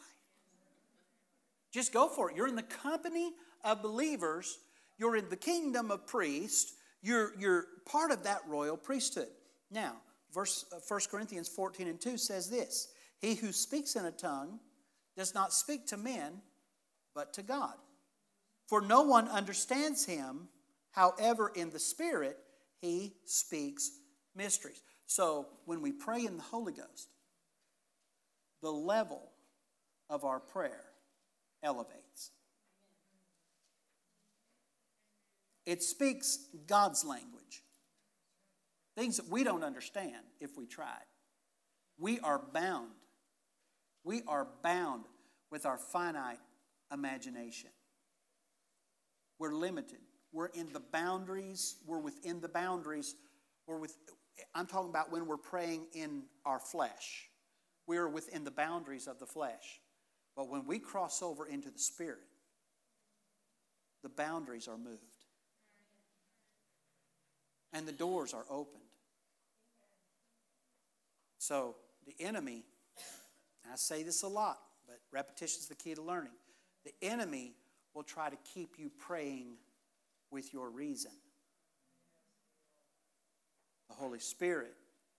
Just 1.73 1.91
go 1.91 2.07
for 2.07 2.31
it. 2.31 2.37
You're 2.37 2.49
in 2.49 2.57
the 2.57 2.63
company 2.63 3.33
of 3.65 3.81
believers, 3.81 4.59
you're 4.99 5.17
in 5.17 5.31
the 5.31 5.37
kingdom 5.37 5.91
of 5.91 6.07
priests, 6.07 6.75
you're, 7.01 7.33
you're 7.39 7.65
part 7.87 8.11
of 8.11 8.25
that 8.25 8.43
royal 8.47 8.77
priesthood. 8.77 9.29
Now, 9.71 9.95
Verse 10.37 10.67
1 10.71 10.83
uh, 10.83 11.01
Corinthians 11.11 11.49
14 11.49 11.89
and 11.89 11.99
2 11.99 12.19
says 12.19 12.51
this 12.51 12.89
He 13.19 13.35
who 13.35 13.53
speaks 13.53 13.97
in 13.97 14.05
a 14.05 14.11
tongue 14.11 14.61
does 15.17 15.35
not 15.35 15.53
speak 15.53 15.87
to 15.87 15.97
men, 15.97 16.43
but 17.15 17.33
to 17.35 17.43
God. 17.43 17.75
For 18.67 18.81
no 18.81 19.03
one 19.03 19.29
understands 19.29 20.05
him, 20.05 20.49
however, 20.91 21.53
in 21.55 21.71
the 21.71 21.79
Spirit, 21.79 22.39
he 22.81 23.15
speaks 23.25 23.91
mysteries. 24.35 24.83
So 25.07 25.47
when 25.65 25.81
we 25.81 25.93
pray 25.93 26.25
in 26.25 26.37
the 26.37 26.43
Holy 26.43 26.73
Ghost, 26.73 27.09
the 28.63 28.71
level 28.71 29.31
of 30.11 30.25
our 30.25 30.41
prayer 30.41 30.85
elevates. 31.63 32.31
It 35.65 35.83
speaks 35.83 36.39
God's 36.67 37.05
language. 37.05 37.63
Things 38.97 39.17
that 39.17 39.29
we 39.29 39.45
don't 39.45 39.65
understand 39.65 40.25
if 40.41 40.57
we 40.57 40.67
tried. 40.67 41.05
We 41.99 42.21
are 42.21 42.41
bound. 42.53 42.91
We 44.07 44.23
are 44.29 44.47
bound 44.63 45.05
with 45.51 45.67
our 45.67 45.77
finite 45.77 46.39
imagination. 46.93 47.71
We're 49.41 49.53
limited. 49.53 49.99
We're 50.33 50.47
in 50.47 50.73
the 50.73 50.81
boundaries. 50.81 51.75
We're 51.85 51.99
within 51.99 52.41
the 52.41 52.49
boundaries. 52.49 53.17
We're 53.67 53.79
with, 53.79 53.97
I'm 54.55 54.67
talking 54.67 54.91
about 54.91 55.11
when 55.11 55.27
we're 55.27 55.37
praying 55.37 55.89
in 55.93 56.23
our 56.45 56.61
flesh. 56.61 57.29
We 57.89 57.97
are 57.97 58.09
within 58.09 58.45
the 58.45 58.53
boundaries 58.53 59.09
of 59.09 59.19
the 59.19 59.27
flesh. 59.27 59.81
But 60.37 60.49
when 60.49 60.67
we 60.67 60.79
cross 60.79 61.21
over 61.21 61.45
into 61.45 61.71
the 61.71 61.79
Spirit, 61.81 62.21
the 64.05 64.09
boundaries 64.09 64.69
are 64.69 64.79
moved. 64.79 65.03
And 67.73 67.89
the 67.89 67.93
doors 67.93 68.33
are 68.35 68.45
opened. 68.49 68.85
So 71.39 71.75
the 72.07 72.15
enemy, 72.25 72.63
I 73.73 73.77
say 73.77 74.03
this 74.03 74.23
a 74.23 74.29
lot, 74.29 74.59
but 74.87 75.01
repetition 75.13 75.61
is 75.61 75.69
the 75.69 75.75
key 75.75 75.95
to 75.95 76.03
learning. 76.03 76.33
The 76.85 76.93
enemy 77.03 77.53
will 77.95 78.03
try 78.03 78.29
to 78.29 78.37
keep 78.55 78.79
you 78.79 78.91
praying 78.99 79.57
with 80.31 80.53
your 80.53 80.71
reason. 80.71 81.13
The 83.89 83.95
Holy 83.95 84.19
Spirit 84.19 84.75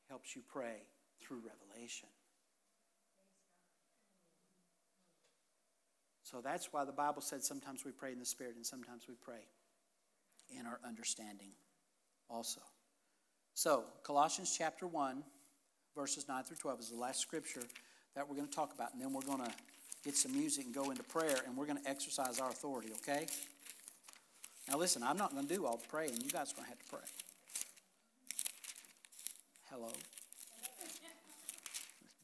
helps 0.09 0.35
you 0.35 0.41
pray 0.47 0.83
through 1.21 1.37
revelation. 1.37 2.09
So 6.23 6.41
that's 6.41 6.73
why 6.73 6.83
the 6.83 6.91
Bible 6.91 7.21
said 7.21 7.43
sometimes 7.43 7.85
we 7.85 7.91
pray 7.91 8.11
in 8.11 8.19
the 8.19 8.25
Spirit 8.25 8.55
and 8.55 8.65
sometimes 8.65 9.03
we 9.07 9.15
pray 9.15 9.47
in 10.57 10.65
our 10.65 10.79
understanding 10.85 11.51
also. 12.29 12.61
So, 13.53 13.85
Colossians 14.03 14.53
chapter 14.55 14.85
1, 14.85 15.23
verses 15.95 16.27
9 16.27 16.43
through 16.43 16.57
12 16.57 16.79
is 16.81 16.89
the 16.89 16.97
last 16.97 17.21
scripture 17.21 17.63
that 18.17 18.27
we're 18.27 18.35
going 18.35 18.47
to 18.47 18.53
talk 18.53 18.73
about. 18.73 18.91
And 18.93 19.01
then 19.01 19.13
we're 19.13 19.21
going 19.21 19.45
to 19.45 19.51
get 20.03 20.17
some 20.17 20.31
music 20.33 20.65
and 20.65 20.73
go 20.73 20.89
into 20.89 21.03
prayer 21.03 21.37
and 21.45 21.55
we're 21.55 21.67
going 21.67 21.81
to 21.81 21.87
exercise 21.87 22.39
our 22.39 22.49
authority, 22.49 22.89
okay? 22.93 23.27
Now, 24.67 24.77
listen, 24.77 25.03
I'm 25.03 25.17
not 25.17 25.33
going 25.33 25.47
to 25.47 25.53
do 25.53 25.67
all 25.67 25.77
the 25.77 25.87
praying. 25.87 26.13
You 26.23 26.29
guys 26.29 26.51
are 26.51 26.55
going 26.55 26.65
to 26.65 26.69
have 26.69 26.79
to 26.79 26.85
pray. 26.89 26.99
Hello. 29.69 29.89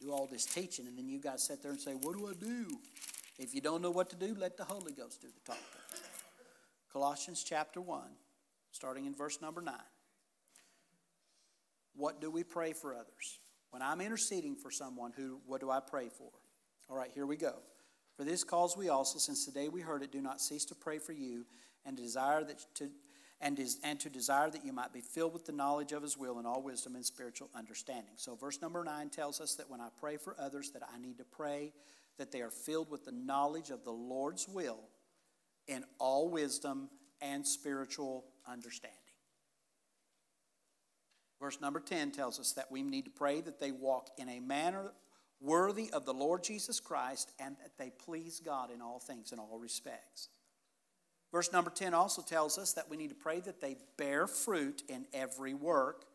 Do 0.01 0.11
all 0.11 0.27
this 0.29 0.45
teaching, 0.45 0.87
and 0.87 0.97
then 0.97 1.07
you 1.07 1.19
guys 1.19 1.43
sit 1.43 1.61
there 1.61 1.71
and 1.71 1.79
say, 1.79 1.93
What 1.93 2.17
do 2.17 2.27
I 2.27 2.33
do? 2.33 2.77
If 3.39 3.55
you 3.55 3.61
don't 3.61 3.81
know 3.81 3.91
what 3.91 4.09
to 4.09 4.17
do, 4.17 4.35
let 4.37 4.57
the 4.57 4.65
Holy 4.65 4.91
Ghost 4.91 5.21
do 5.21 5.27
the 5.27 5.39
talking. 5.45 5.63
Colossians 6.91 7.43
chapter 7.47 7.79
1, 7.79 8.01
starting 8.71 9.05
in 9.05 9.15
verse 9.15 9.41
number 9.41 9.61
9. 9.61 9.73
What 11.95 12.19
do 12.19 12.29
we 12.29 12.43
pray 12.43 12.73
for 12.73 12.93
others? 12.93 13.39
When 13.73 13.81
I'm 13.81 14.01
interceding 14.01 14.55
for 14.55 14.69
someone, 14.69 15.13
who 15.17 15.39
what 15.47 15.59
do 15.59 15.71
I 15.71 15.79
pray 15.79 16.07
for? 16.07 16.29
All 16.87 16.95
right, 16.95 17.09
here 17.11 17.25
we 17.25 17.35
go. 17.35 17.55
For 18.15 18.23
this 18.23 18.43
cause 18.43 18.77
we 18.77 18.89
also, 18.89 19.17
since 19.17 19.47
the 19.47 19.51
day 19.51 19.67
we 19.67 19.81
heard 19.81 20.03
it, 20.03 20.11
do 20.11 20.21
not 20.21 20.39
cease 20.39 20.63
to 20.65 20.75
pray 20.75 20.99
for 20.99 21.11
you 21.11 21.47
and 21.83 21.97
desire 21.97 22.43
that 22.43 22.63
to 22.75 22.91
and, 23.41 23.57
is, 23.57 23.79
and 23.83 23.99
to 24.01 24.11
desire 24.11 24.51
that 24.51 24.63
you 24.63 24.73
might 24.73 24.93
be 24.93 25.01
filled 25.01 25.33
with 25.33 25.47
the 25.47 25.51
knowledge 25.51 25.91
of 25.91 26.03
his 26.03 26.15
will 26.15 26.37
and 26.37 26.45
all 26.45 26.61
wisdom 26.61 26.93
and 26.93 27.03
spiritual 27.03 27.49
understanding. 27.55 28.13
So 28.15 28.35
verse 28.35 28.61
number 28.61 28.83
9 28.83 29.09
tells 29.09 29.41
us 29.41 29.55
that 29.55 29.71
when 29.71 29.81
I 29.81 29.87
pray 29.99 30.17
for 30.17 30.35
others 30.39 30.69
that 30.71 30.83
I 30.93 30.99
need 30.99 31.17
to 31.17 31.25
pray 31.25 31.73
that 32.19 32.31
they 32.31 32.41
are 32.41 32.51
filled 32.51 32.91
with 32.91 33.05
the 33.05 33.11
knowledge 33.11 33.71
of 33.71 33.83
the 33.83 33.91
Lord's 33.91 34.47
will 34.47 34.81
in 35.67 35.83
all 35.99 36.29
wisdom 36.29 36.89
and 37.21 37.45
spiritual 37.45 38.23
understanding. 38.47 39.02
Verse 41.43 41.59
number 41.59 41.81
10 41.81 42.11
tells 42.11 42.39
us 42.39 42.53
that 42.53 42.71
we 42.71 42.81
need 42.81 43.03
to 43.03 43.11
pray 43.11 43.41
that 43.41 43.59
they 43.59 43.73
walk 43.73 44.07
in 44.17 44.29
a 44.29 44.39
manner 44.39 44.93
worthy 45.41 45.89
of 45.91 46.05
the 46.05 46.13
Lord 46.13 46.41
Jesus 46.41 46.79
Christ 46.79 47.33
and 47.37 47.57
that 47.61 47.77
they 47.77 47.89
please 47.89 48.39
God 48.39 48.71
in 48.71 48.81
all 48.81 48.97
things, 48.97 49.33
in 49.33 49.39
all 49.39 49.59
respects. 49.59 50.29
Verse 51.33 51.51
number 51.51 51.69
10 51.69 51.93
also 51.93 52.21
tells 52.21 52.57
us 52.57 52.71
that 52.71 52.89
we 52.89 52.95
need 52.95 53.09
to 53.09 53.15
pray 53.15 53.41
that 53.41 53.59
they 53.59 53.75
bear 53.97 54.25
fruit 54.25 54.83
in 54.87 55.05
every 55.13 55.53
work. 55.53 56.05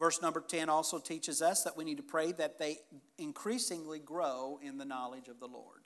Verse 0.00 0.20
number 0.20 0.40
10 0.40 0.68
also 0.68 0.98
teaches 0.98 1.40
us 1.40 1.62
that 1.62 1.76
we 1.76 1.84
need 1.84 1.98
to 1.98 2.02
pray 2.02 2.32
that 2.32 2.58
they 2.58 2.78
increasingly 3.16 4.00
grow 4.00 4.58
in 4.60 4.76
the 4.76 4.84
knowledge 4.84 5.28
of 5.28 5.38
the 5.38 5.46
Lord. 5.46 5.82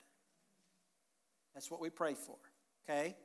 That's 1.53 1.69
what 1.69 1.79
we 1.79 1.91
pray 1.91 2.15
for, 2.15 2.37
okay? 2.89 3.15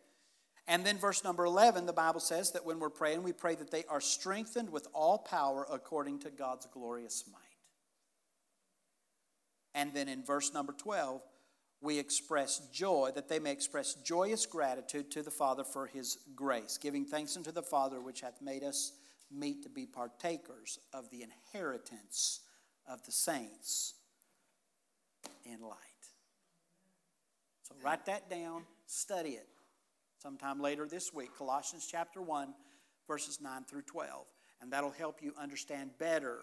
And 0.66 0.84
then 0.84 0.96
verse 0.96 1.22
number 1.24 1.44
11, 1.44 1.84
the 1.86 1.92
Bible 1.92 2.20
says 2.20 2.52
that 2.52 2.64
when 2.64 2.78
we're 2.78 2.88
praying, 2.88 3.22
we 3.22 3.32
pray 3.32 3.54
that 3.54 3.70
they 3.70 3.84
are 3.84 4.00
strengthened 4.00 4.70
with 4.70 4.88
all 4.94 5.18
power 5.18 5.66
according 5.70 6.20
to 6.20 6.30
God's 6.30 6.66
glorious 6.72 7.24
might. 7.30 7.40
And 9.74 9.92
then 9.92 10.08
in 10.08 10.24
verse 10.24 10.54
number 10.54 10.72
12, 10.72 11.20
we 11.82 11.98
express 11.98 12.60
joy, 12.72 13.10
that 13.14 13.28
they 13.28 13.38
may 13.38 13.52
express 13.52 13.94
joyous 13.94 14.46
gratitude 14.46 15.10
to 15.10 15.22
the 15.22 15.30
Father 15.30 15.64
for 15.64 15.86
his 15.86 16.16
grace, 16.34 16.78
giving 16.78 17.04
thanks 17.04 17.36
unto 17.36 17.52
the 17.52 17.62
Father 17.62 18.00
which 18.00 18.22
hath 18.22 18.40
made 18.40 18.62
us 18.62 18.92
meet 19.30 19.62
to 19.64 19.68
be 19.68 19.84
partakers 19.84 20.78
of 20.94 21.10
the 21.10 21.22
inheritance 21.22 22.40
of 22.88 23.04
the 23.04 23.12
saints 23.12 23.94
in 25.44 25.60
light. 25.60 25.78
So 27.64 27.74
write 27.82 28.06
that 28.06 28.30
down, 28.30 28.62
study 28.86 29.30
it 29.30 29.48
sometime 30.24 30.58
later 30.58 30.88
this 30.88 31.12
week, 31.12 31.36
Colossians 31.36 31.86
chapter 31.86 32.22
1, 32.22 32.54
verses 33.06 33.42
9 33.42 33.64
through 33.64 33.82
12. 33.82 34.24
And 34.62 34.72
that'll 34.72 34.90
help 34.90 35.22
you 35.22 35.34
understand 35.38 35.90
better. 35.98 36.38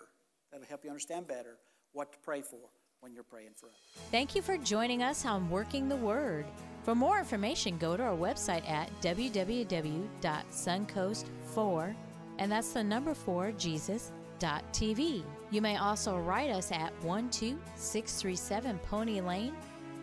That'll 0.52 0.68
help 0.68 0.84
you 0.84 0.92
understand 0.92 1.28
better 1.28 1.58
what 1.92 2.14
to 2.14 2.20
pray 2.20 2.44
for 2.44 2.60
when 3.00 3.12
you're 3.12 3.24
praying 3.24 3.54
for 3.56 3.66
others. 3.66 3.80
Thank 4.12 4.36
you 4.36 4.44
for 4.44 4.56
joining 4.58 5.02
us 5.02 5.26
on 5.26 5.50
Working 5.50 5.90
the 5.90 5.96
Word. 5.96 6.46
For 6.84 6.94
more 6.94 7.18
information, 7.18 7.80
go 7.80 7.98
to 7.98 8.04
our 8.04 8.16
website 8.16 8.70
at 8.70 8.92
www.suncoast4, 9.02 11.96
and 12.38 12.52
that's 12.52 12.74
the 12.74 12.84
number 12.84 13.16
4 13.16 13.52
Jesus.tv. 13.54 15.24
You 15.50 15.62
may 15.62 15.78
also 15.78 16.20
write 16.20 16.52
us 16.52 16.72
at 16.72 16.94
12637 17.02 18.78
Pony 18.80 19.22
Lane, 19.22 19.56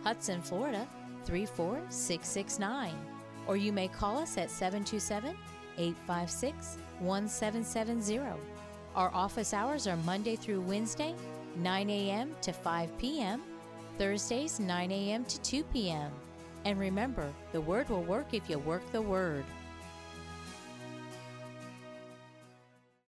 Hudson, 0.03 0.41
Florida 0.41 0.85
34669 1.23 3.18
or 3.49 3.57
you 3.57 3.73
may 3.73 3.87
call 3.87 4.19
us 4.19 4.37
at 4.37 4.51
727 4.51 5.35
856 5.79 6.77
1770. 6.99 8.39
Our 8.95 9.09
office 9.11 9.55
hours 9.55 9.87
are 9.87 9.97
Monday 9.97 10.35
through 10.35 10.61
Wednesday, 10.61 11.15
9 11.55 11.89
a.m. 11.89 12.35
to 12.43 12.53
5 12.53 12.95
p.m., 12.99 13.41
Thursdays, 13.97 14.59
9 14.59 14.91
a.m. 14.91 15.25
to 15.25 15.41
2 15.41 15.63
p.m. 15.63 16.11
And 16.63 16.79
remember, 16.79 17.33
the 17.51 17.61
Word 17.61 17.89
will 17.89 18.03
work 18.03 18.35
if 18.35 18.47
you 18.51 18.59
work 18.59 18.83
the 18.91 19.01
Word. 19.01 19.43